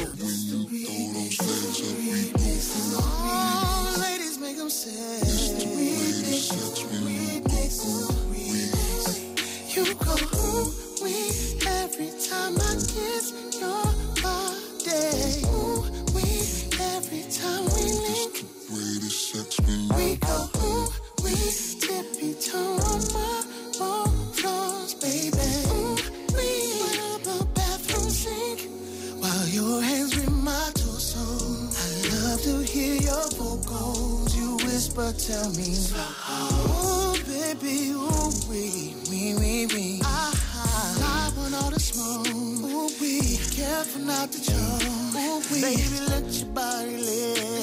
[11.03, 13.85] Wee every time I kiss your
[14.83, 15.43] day
[16.15, 16.25] we
[16.81, 18.35] every time we link.
[19.95, 20.89] We go ooh
[21.23, 21.35] we
[21.81, 23.22] tippy toe on my
[34.95, 40.01] whisper, tell me, oh baby, ooh wee, wee, wee, wee.
[40.05, 42.29] Ah, I want all the smoke.
[42.29, 44.83] Ooh wee, careful not to choke.
[45.17, 47.62] Ooh wee, baby, let your body live.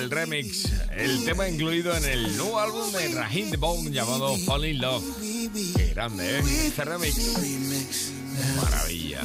[0.00, 0.64] El remix,
[0.96, 5.04] el tema incluido en el nuevo álbum de Raheem Bone llamado Fall in Love.
[5.76, 6.42] Qué grande, ¿eh?
[6.66, 8.12] Este remix.
[8.56, 9.20] Maravilla.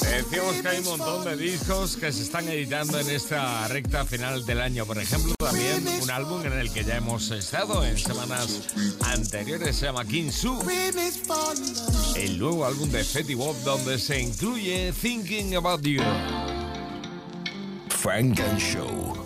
[0.00, 4.44] Decíamos que hay un montón de discos que se están editando en esta recta final
[4.44, 4.84] del año.
[4.84, 8.68] Por ejemplo, también un álbum en el que ya hemos estado en semanas
[9.00, 10.58] anteriores, se llama King Su.
[12.16, 16.02] El nuevo álbum de Fetty Wap donde se incluye Thinking About You.
[17.98, 19.16] Funk and Show.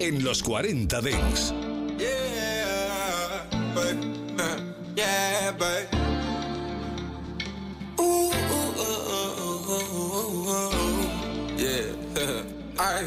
[0.00, 1.52] En los 40 Dance.
[1.98, 3.44] Yeah, yeah.
[8.00, 8.32] Ooh,
[11.58, 12.42] yeah.
[12.78, 13.04] I,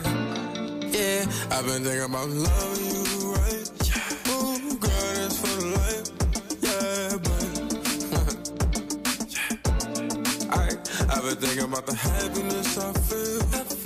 [0.93, 3.69] yeah, I've been thinking about loving you, right?
[3.83, 4.31] Yeah.
[4.31, 6.09] Ooh, girl, that's for life.
[6.61, 7.43] Yeah, but.
[10.51, 10.55] I,
[11.09, 13.84] I've been thinking about the happiness I feel.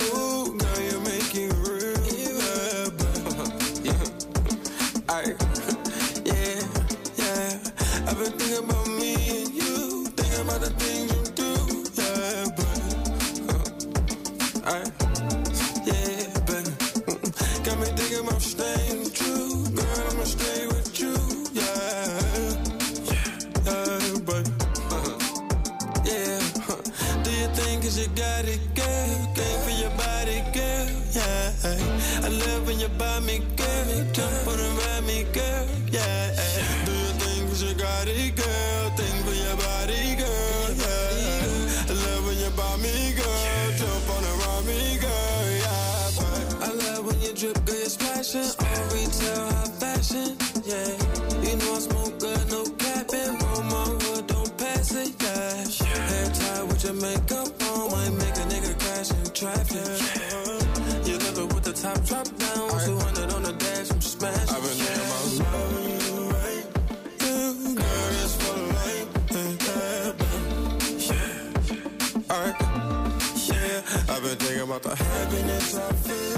[74.70, 76.29] About the happiness I feel.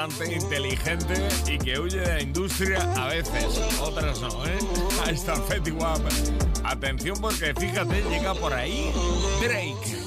[0.00, 4.58] Bastante inteligente y que huye de la industria a veces, otras no, ¿eh?
[5.04, 6.00] Ahí está Fetty Wap.
[6.64, 8.90] Atención porque fíjate, llega por ahí
[9.42, 9.98] Drake.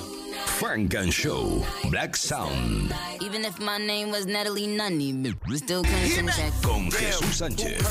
[0.60, 1.64] Frank and Show.
[1.90, 2.94] Black Sound.
[3.22, 6.32] Even if my name was Natalie Nunny, we still couldn't.
[6.64, 7.82] Con Jesús Sánchez.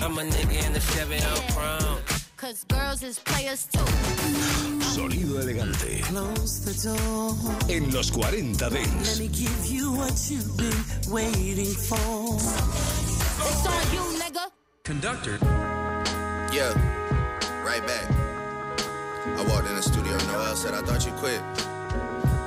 [0.00, 1.18] I'm a nigga in the Chevy.
[2.36, 4.67] Cause girls is players too.
[4.98, 6.00] Sonido elegante.
[6.08, 7.32] Close the door.
[7.68, 10.74] En los 40 Let me give you what you've been
[11.08, 12.34] waiting for.
[13.46, 14.50] It's on you, nigga.
[14.82, 15.38] Conductor.
[16.52, 16.74] Yeah,
[17.64, 18.10] right back.
[19.38, 21.40] I walked in the studio, Noel said, I thought you quit.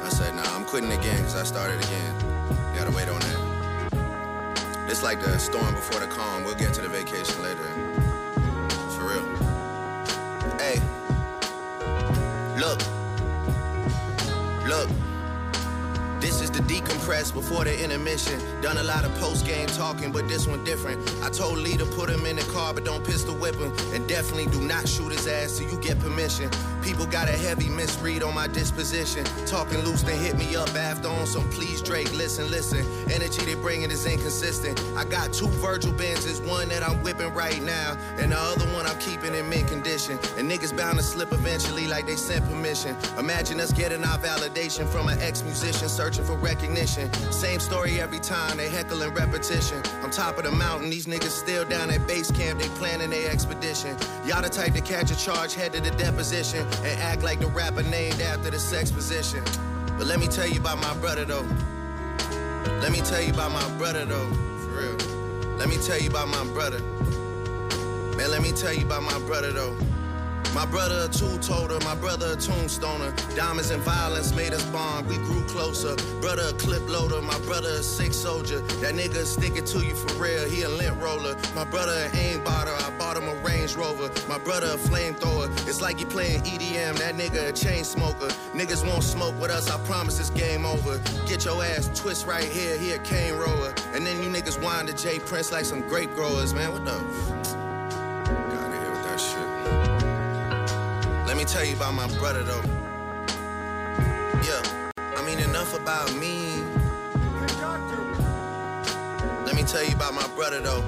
[0.03, 2.15] I said, nah, I'm quitting again because I started again.
[2.73, 4.89] You gotta wait on that.
[4.89, 6.43] It's like the storm before the calm.
[6.43, 8.10] We'll get to the vacation later.
[12.61, 12.79] Look.
[14.67, 14.87] Look.
[16.21, 18.39] This is the decompress before the intermission.
[18.61, 20.99] Done a lot of post game talking, but this one different.
[21.23, 23.73] I told Lee to put him in the car, but don't pistol whip him.
[23.95, 26.51] And definitely do not shoot his ass till you get permission.
[26.81, 29.23] People got a heavy misread on my disposition.
[29.45, 32.11] Talking loose, they hit me up after on some please Drake.
[32.13, 32.85] Listen, listen.
[33.11, 34.79] Energy they bringing is inconsistent.
[34.95, 38.85] I got two Virgil Benzes, one that I'm whipping right now, and the other one
[38.85, 40.17] I'm keeping in mint condition.
[40.37, 42.95] And niggas bound to slip eventually, like they sent permission.
[43.17, 47.11] Imagine us getting our validation from an ex musician searching for recognition.
[47.31, 49.81] Same story every time, they heckling repetition.
[50.03, 53.29] I'm top of the mountain, these niggas still down at base camp, they planning their
[53.29, 53.95] expedition.
[54.25, 57.47] Y'all the type to catch a charge, head to the deposition, and act like the
[57.47, 59.43] rapper named after the sex position.
[59.97, 61.47] But let me tell you about my brother though.
[62.81, 64.29] Let me tell you about my brother though,
[64.63, 65.57] for real.
[65.57, 66.79] Let me tell you about my brother.
[68.17, 69.77] Man, let me tell you about my brother though.
[70.53, 73.11] My brother a two-toter, my brother a tombstoner.
[73.35, 75.95] Diamonds and violence made us bond, we grew closer.
[76.19, 78.59] Brother a clip loader, my brother a sick soldier.
[78.81, 81.35] That nigga stick it to you for real, he a lint roller.
[81.55, 84.11] My brother an aim botter, I bought him a Range Rover.
[84.27, 86.97] My brother a flamethrower, it's like he playing EDM.
[86.97, 88.27] That nigga a chain smoker.
[88.53, 90.99] Niggas won't smoke with us, I promise it's game over.
[91.27, 93.73] Get your ass twist right here, he a cane roller.
[93.93, 96.73] And then you niggas wind to J Prince like some grape growers, man.
[96.73, 97.40] What the?
[101.41, 102.61] Me tell you about my brother though.
[104.43, 106.61] Yeah, I mean enough about me.
[109.43, 110.83] Let me tell you about my brother though.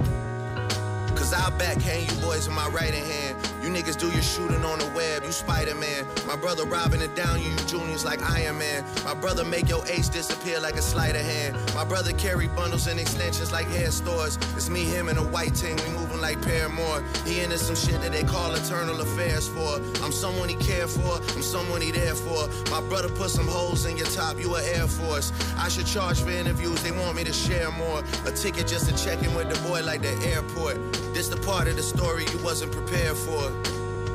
[1.16, 3.53] Cause I'll backhand you boys with my right hand.
[3.64, 6.06] You niggas do your shooting on the web, you Spider-Man.
[6.28, 8.84] My brother robbing it down, you, juniors like Iron Man.
[9.06, 11.56] My brother make your ace disappear like a sleight of hand.
[11.74, 14.36] My brother carry bundles and extensions like hair stores.
[14.58, 17.06] It's me, him, and a white team, we moving like Paramore.
[17.26, 19.76] He into some shit that they call eternal affairs for.
[20.04, 22.50] I'm someone he care for, I'm someone he there for.
[22.70, 25.32] My brother put some holes in your top, you a Air Force.
[25.58, 28.04] I should charge for interviews, they want me to share more.
[28.26, 30.76] A ticket just to check in with the boy like the airport.
[31.14, 33.52] This part of the story you wasn't prepared for.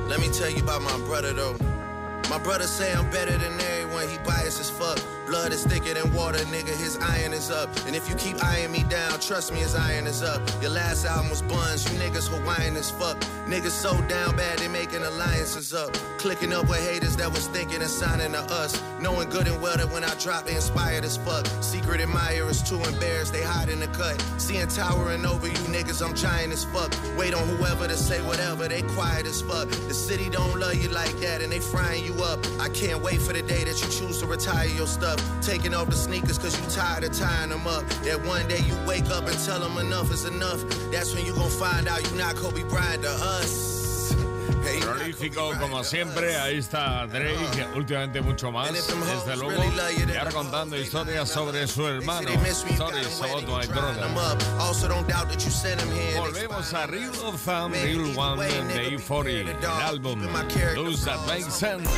[0.09, 1.57] Let me tell you about my brother though.
[2.29, 4.99] My brother say I'm better than everyone, he biased as fuck.
[5.29, 7.69] Blood is thicker than water, nigga, his iron is up.
[7.87, 10.41] And if you keep eyeing me down, trust me, his iron is up.
[10.63, 13.19] Your last album was buns, you niggas Hawaiian as fuck.
[13.47, 15.93] Niggas so down bad, they making alliances up.
[16.17, 18.83] Clicking up with haters that was thinking and signing to us.
[19.03, 21.47] Knowing good and well that when I drop, they inspired as fuck.
[21.61, 24.19] Secret admirers too embarrassed, they hide in the cut.
[24.39, 26.91] Seeing towering over you niggas, I'm giant as fuck.
[27.19, 29.69] Wait on whoever to say whatever, they quiet as fuck.
[29.69, 32.41] The city don't love you like that, and they frying you up.
[32.59, 35.18] I can't wait for the day that you choose to retire your stuff.
[35.43, 37.89] Taking off the sneakers cause you tired of tying them up.
[38.05, 40.63] That one day you wake up and tell them enough is enough.
[40.91, 43.79] That's when you gon' find out you not Kobe Bryant to us.
[44.81, 47.77] Prolífico como siempre, ahí está Drake, uh-huh.
[47.79, 49.63] últimamente mucho más, desde luego,
[49.97, 54.07] y ahora contando historias sobre su hermano, stories about my brother.
[54.59, 56.19] Also don't doubt that you sent him here.
[56.19, 60.21] Volvemos a Real Thumb, Real One de E-40, el álbum
[60.75, 61.89] Those That Make Sense.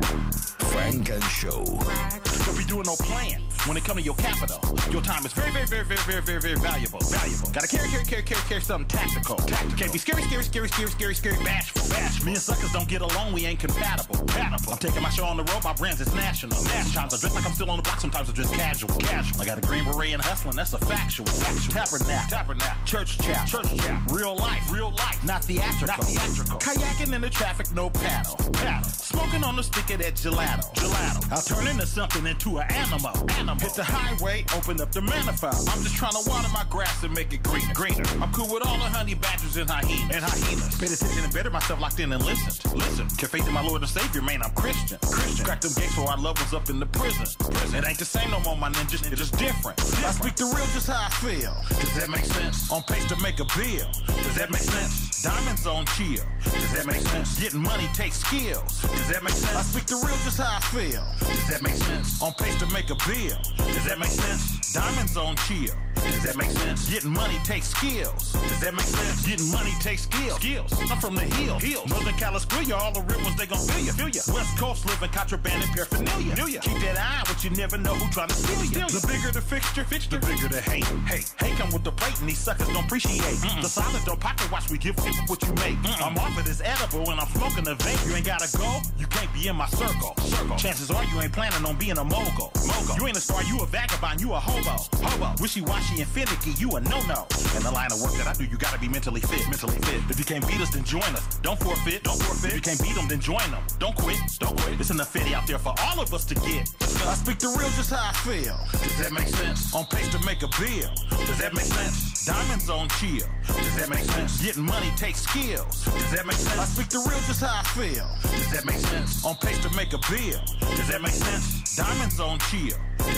[0.00, 1.64] Funk and Show.
[1.64, 4.58] Don't be doing no plan when it come to your capital.
[4.90, 6.98] Your time is very, very, very, very, very, very, very valuable.
[7.00, 7.50] Valuable.
[7.52, 9.36] Gotta carry, carry, carry, carry, carry something tactical.
[9.36, 9.78] Tactical.
[9.78, 11.88] Can't be scary, scary, scary, scary, scary, scary, bashful.
[11.88, 12.26] Bashful.
[12.26, 13.32] Me and suckers don't get along.
[13.32, 14.16] We ain't compatible.
[14.16, 14.72] Compatible.
[14.72, 15.62] I'm taking my show on the road.
[15.62, 16.56] My brand's is national.
[16.56, 18.00] Sometimes I dress like I'm still on the block.
[18.00, 18.88] Sometimes I dress casual.
[18.98, 19.40] Casual.
[19.40, 20.56] I got a green beret and hustling.
[20.56, 21.26] That's a factual.
[21.26, 21.72] Factual.
[21.72, 22.30] Tabernacle.
[22.30, 22.84] Tabernacle.
[22.84, 23.46] Church chap.
[23.46, 24.10] Church chap.
[24.10, 24.62] Real life.
[24.72, 25.24] Real life.
[25.24, 25.86] Not theatrical.
[25.86, 26.58] Not theatrical.
[26.58, 27.72] Kayaking in the traffic.
[27.72, 28.36] No paddle.
[28.52, 28.90] Paddle.
[28.90, 30.74] Smoking on the stick of that gelato.
[30.74, 31.30] Gelato.
[31.30, 33.12] I'll turn into something into an animal.
[33.30, 33.51] Animal.
[33.58, 34.44] Hit the highway.
[34.56, 35.68] Open up the manifold.
[35.68, 37.74] I'm just trying to water my grass and make it greener.
[37.74, 38.04] Greener.
[38.20, 40.14] I'm cool with all the honey badgers and hyenas.
[40.14, 40.78] And hyenas.
[40.78, 42.58] Paid attention and better myself locked in and listened.
[42.74, 43.08] Listen.
[43.16, 44.98] Can faith in my Lord and Savior, man, I'm Christian.
[44.98, 45.44] Christian.
[45.44, 47.26] Crack them gates for our loved ones up in the prison.
[47.38, 47.78] Prison.
[47.78, 49.10] It ain't the same no more, my ninjas.
[49.12, 49.80] It is different.
[50.04, 51.54] I speak the real just how I feel.
[51.68, 52.70] Does that make sense?
[52.70, 53.88] On pace to make a bill.
[54.06, 55.22] Does that make sense?
[55.22, 56.24] Diamonds on chill.
[56.42, 57.38] Does that make sense?
[57.38, 58.82] Getting money takes skills.
[58.82, 59.56] Does that make sense?
[59.56, 61.04] I speak the real just how I feel.
[61.18, 62.20] Does that make sense?
[62.22, 63.38] On pace to make a bill.
[63.56, 64.72] Does that make sense?
[64.72, 65.74] Diamonds on chill.
[65.94, 66.88] Does that make sense?
[66.90, 68.32] Getting money takes skills.
[68.32, 69.26] Does that make sense?
[69.26, 70.34] Getting money takes skills.
[70.36, 70.72] Skills.
[70.90, 71.58] I'm from the hill.
[71.58, 71.82] Hill.
[71.86, 73.92] Northern California, all the real ones, they gon' feel you.
[73.92, 74.22] Feel ya.
[74.34, 76.34] West Coast living contraband and paraphernalia.
[76.36, 76.60] Feel ya.
[76.60, 78.86] Keep that eye, but you never know who trying to steal ya.
[78.88, 80.84] The bigger the fixture, fixture, the bigger the hate.
[81.06, 83.22] Hey, hey, come with the plate and these suckers don't appreciate.
[83.62, 85.78] The solid don't pocket watch, we give people what you make.
[86.00, 88.00] I'm off of this edible and I'm smoking the vape.
[88.08, 90.14] You ain't gotta go, you can't be in my circle.
[90.18, 90.56] Circle.
[90.56, 92.50] Chances are you ain't planning on being a mogul.
[92.54, 92.66] mogul.
[92.66, 92.96] mogul.
[92.96, 94.76] You ain't a star, you a vagabond, you a hobo.
[95.06, 95.34] Hobo.
[95.40, 97.26] Wishy-washy and finicky, you a no-no.
[97.56, 100.00] In the line of work that I do, you gotta be mentally fit, mentally fit.
[100.10, 101.24] If you can't beat us, then join us.
[101.42, 102.50] Don't forfeit, don't forfeit.
[102.50, 103.62] If you can't beat them, then join them.
[103.78, 104.80] Don't quit, don't quit.
[104.80, 106.70] It's enough fitty out there for all of us to get.
[107.06, 108.56] I speak the real just how I feel.
[108.72, 109.74] Does that make sense?
[109.74, 110.90] On pace to make a bill.
[111.26, 112.24] Does that make sense?
[112.24, 113.26] Diamonds on chill.
[113.46, 114.42] Does that make sense?
[114.42, 115.84] Getting money takes skills.
[115.84, 116.58] Does that make sense?
[116.58, 118.06] I speak the real just how I feel.
[118.22, 119.24] Does that make sense?
[119.24, 120.40] On pace to make a bill.
[120.76, 121.74] Does that make sense?
[121.76, 122.78] Diamonds on chill.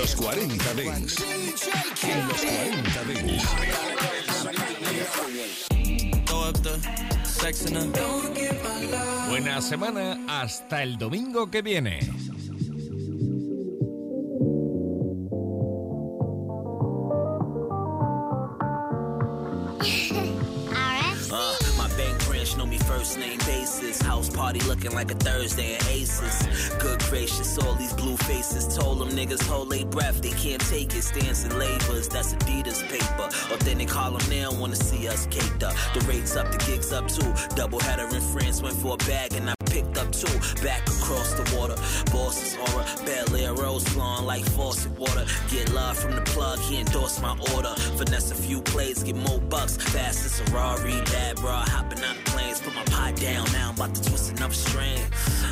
[0.00, 1.16] los 40 Dents.
[2.02, 3.44] En los 40 Dents.
[9.28, 12.00] Buena semana hasta el domingo que viene.
[24.90, 26.70] Looking like a Thursday at Aces.
[26.78, 28.76] Good gracious, all these blue faces.
[28.76, 31.02] Told them niggas hold their breath, they can't take it.
[31.02, 33.28] Stance labors, that's Adidas paper.
[33.54, 35.74] Authentic Harlem, they don't wanna see us caked up.
[35.94, 37.32] The rates up, the gigs up too.
[37.54, 40.32] Double header in France, went for a bag and I picked up two.
[40.62, 41.76] Back across the water,
[42.12, 42.84] Boston's horror.
[43.06, 45.24] Bel Air rose flowing like faucet water.
[45.48, 47.74] Get love from the plug, he endorsed my order.
[47.96, 49.76] Finesse a few plays, get more bucks.
[49.76, 52.60] Fast as a Ferrari, bad bro, hopping on planes.
[52.60, 55.00] Put my pie down, now I'm about to twist another string.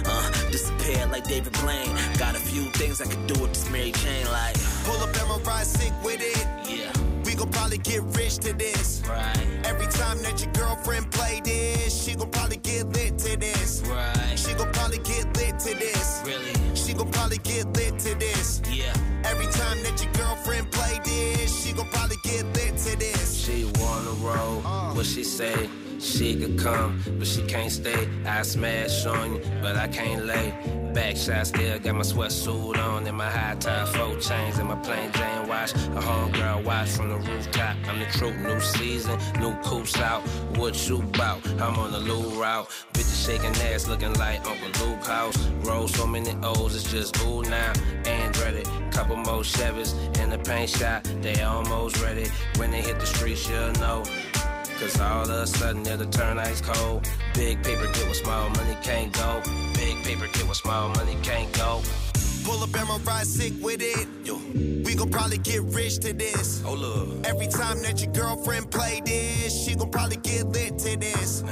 [0.04, 1.94] Uh, disappear like David Blaine.
[2.18, 4.56] Got a few things I could do with this Mary Jane, like.
[4.84, 6.57] Pull up and sick with it.
[7.38, 9.00] Gon' probably get rich to this.
[9.08, 9.46] Right.
[9.64, 13.80] Every time that your girlfriend play this, she gon' probably get lit to this.
[13.86, 14.36] Right.
[14.36, 16.20] She gon' probably get lit to this.
[16.26, 16.52] Really?
[16.74, 18.60] She gon' probably get lit to this.
[18.68, 18.92] Yeah.
[19.24, 23.07] Every time that your girlfriend play this, she gon' probably get lit to this.
[24.98, 25.70] What she say?
[26.00, 28.08] She could come, but she can't stay.
[28.26, 30.52] I smash on you, but I can't lay.
[30.92, 34.74] Back shot still got my sweatsuit on and my high top four chains and my
[34.74, 35.70] plain Jane watch.
[35.72, 37.76] A homegirl watch from the rooftop.
[37.86, 40.22] I'm the truth, new season, new coops out.
[40.56, 41.46] What you bout?
[41.60, 42.68] I'm on the low route.
[42.92, 45.36] Bitches shaking ass, looking like Uncle Luke House.
[45.60, 47.72] Roll so many O's, it's just ooh now.
[48.02, 51.04] Andretti, couple more Chevys in the paint shop.
[51.22, 52.28] They almost ready.
[52.56, 54.02] When they hit the streets, you'll know.
[54.78, 57.04] Cause all of a sudden it'll turn ice cold.
[57.34, 59.42] Big paper get with small money can't go.
[59.74, 61.82] Big paper get with small money can't go.
[62.48, 64.08] Pull up and ride sick with it.
[64.24, 64.36] Yo.
[64.82, 66.64] We gon' probably get rich to this.
[66.64, 67.26] Up.
[67.26, 71.44] Every time that your girlfriend play this, she gon' probably get lit to this.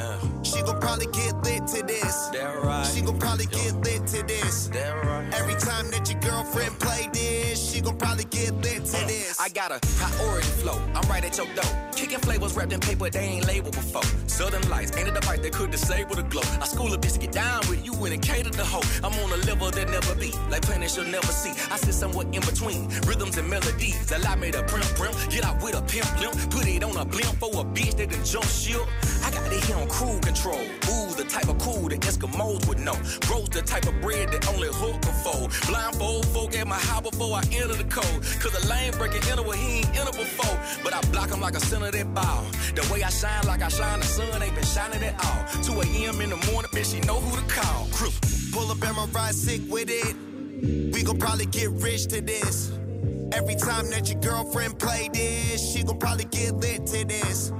[0.42, 2.30] She gon' probably get lit to this.
[2.32, 2.86] Right.
[2.86, 4.70] She gon' probably get lit to this.
[4.72, 5.34] Right.
[5.34, 9.38] Every time that your girlfriend play this, she gon' probably get lit to uh, this.
[9.38, 10.80] I got a priority flow.
[10.94, 11.86] I'm right at your door.
[11.94, 14.02] Kicking flavors wrapped in paper they ain't labeled before.
[14.28, 16.42] Southern lights ain't a device that could disable the glow.
[16.60, 18.82] I school a bitch to get down with you and cater the hoe.
[19.04, 21.50] I'm on a level that never be, like planets you'll never see.
[21.72, 24.10] I sit somewhere in between rhythms and melodies.
[24.12, 27.04] Allow me to primp primp, get out with a pimp limp, put it on a
[27.04, 28.86] blimp for a bitch that done jump ship.
[29.24, 30.60] I got it here on crew control.
[30.60, 32.96] Ooh, the type of cool that Eskimos would know.
[33.26, 35.50] Bros the type of bread that only hook can fold.
[35.66, 38.20] Blindfold folk at my house before I enter the code.
[38.40, 40.58] Cause a lane breaking enter where he ain't enter before.
[40.84, 42.44] But I block him like a center that ball.
[42.74, 45.62] The way I shine like I shine, the sun ain't been shining at all.
[45.62, 46.20] 2 a.m.
[46.20, 47.86] in the morning, bitch, she know who to call.
[47.92, 48.10] Crew.
[48.52, 50.35] Pull up and my ride sick with it.
[50.62, 52.72] We gon' probably get rich to this.
[53.32, 57.52] Every time that your girlfriend play this, she gon' probably get lit to this.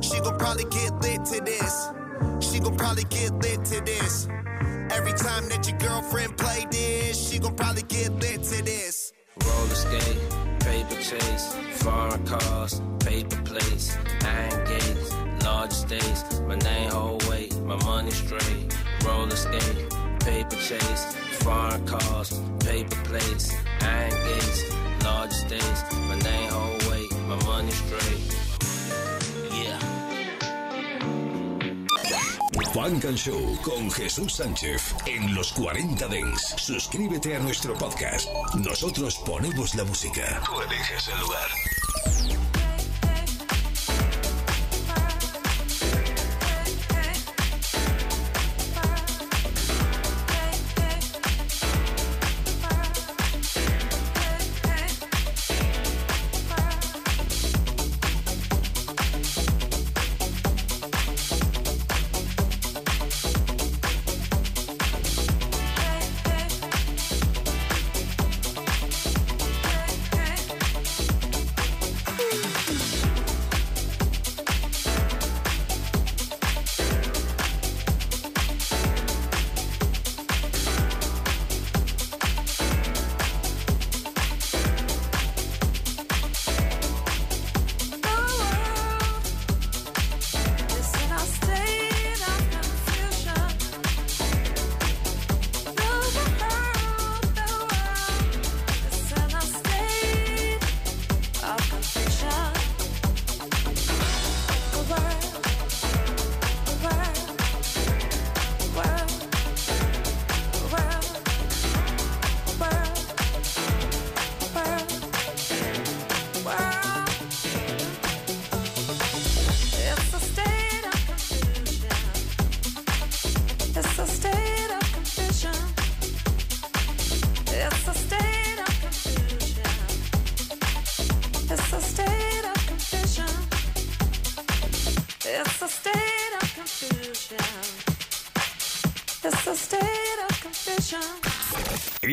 [0.00, 1.88] She gon' probably get lit to this.
[2.40, 4.28] She gon' probably get lit to this.
[4.90, 9.12] Every time that your girlfriend play this, she gon' probably get lit to this.
[9.44, 10.20] Roller skate,
[10.60, 15.12] paper chase, foreign cars, paper plates, iron gates,
[15.44, 16.40] large states.
[16.46, 18.76] My name hold weight, my money straight.
[19.04, 19.92] Roller skate,
[20.24, 21.04] paper chase,
[21.42, 25.80] foreign cars, paper plates, iron gates, large states.
[26.08, 28.24] My name hold weight, my money straight.
[29.52, 29.78] Yeah.
[32.72, 36.54] Funk and Show con Jesús Sánchez en los 40 Dents.
[36.56, 38.28] Suscríbete a nuestro podcast.
[38.54, 40.42] Nosotros ponemos la música.
[40.44, 41.73] Tú eliges el lugar.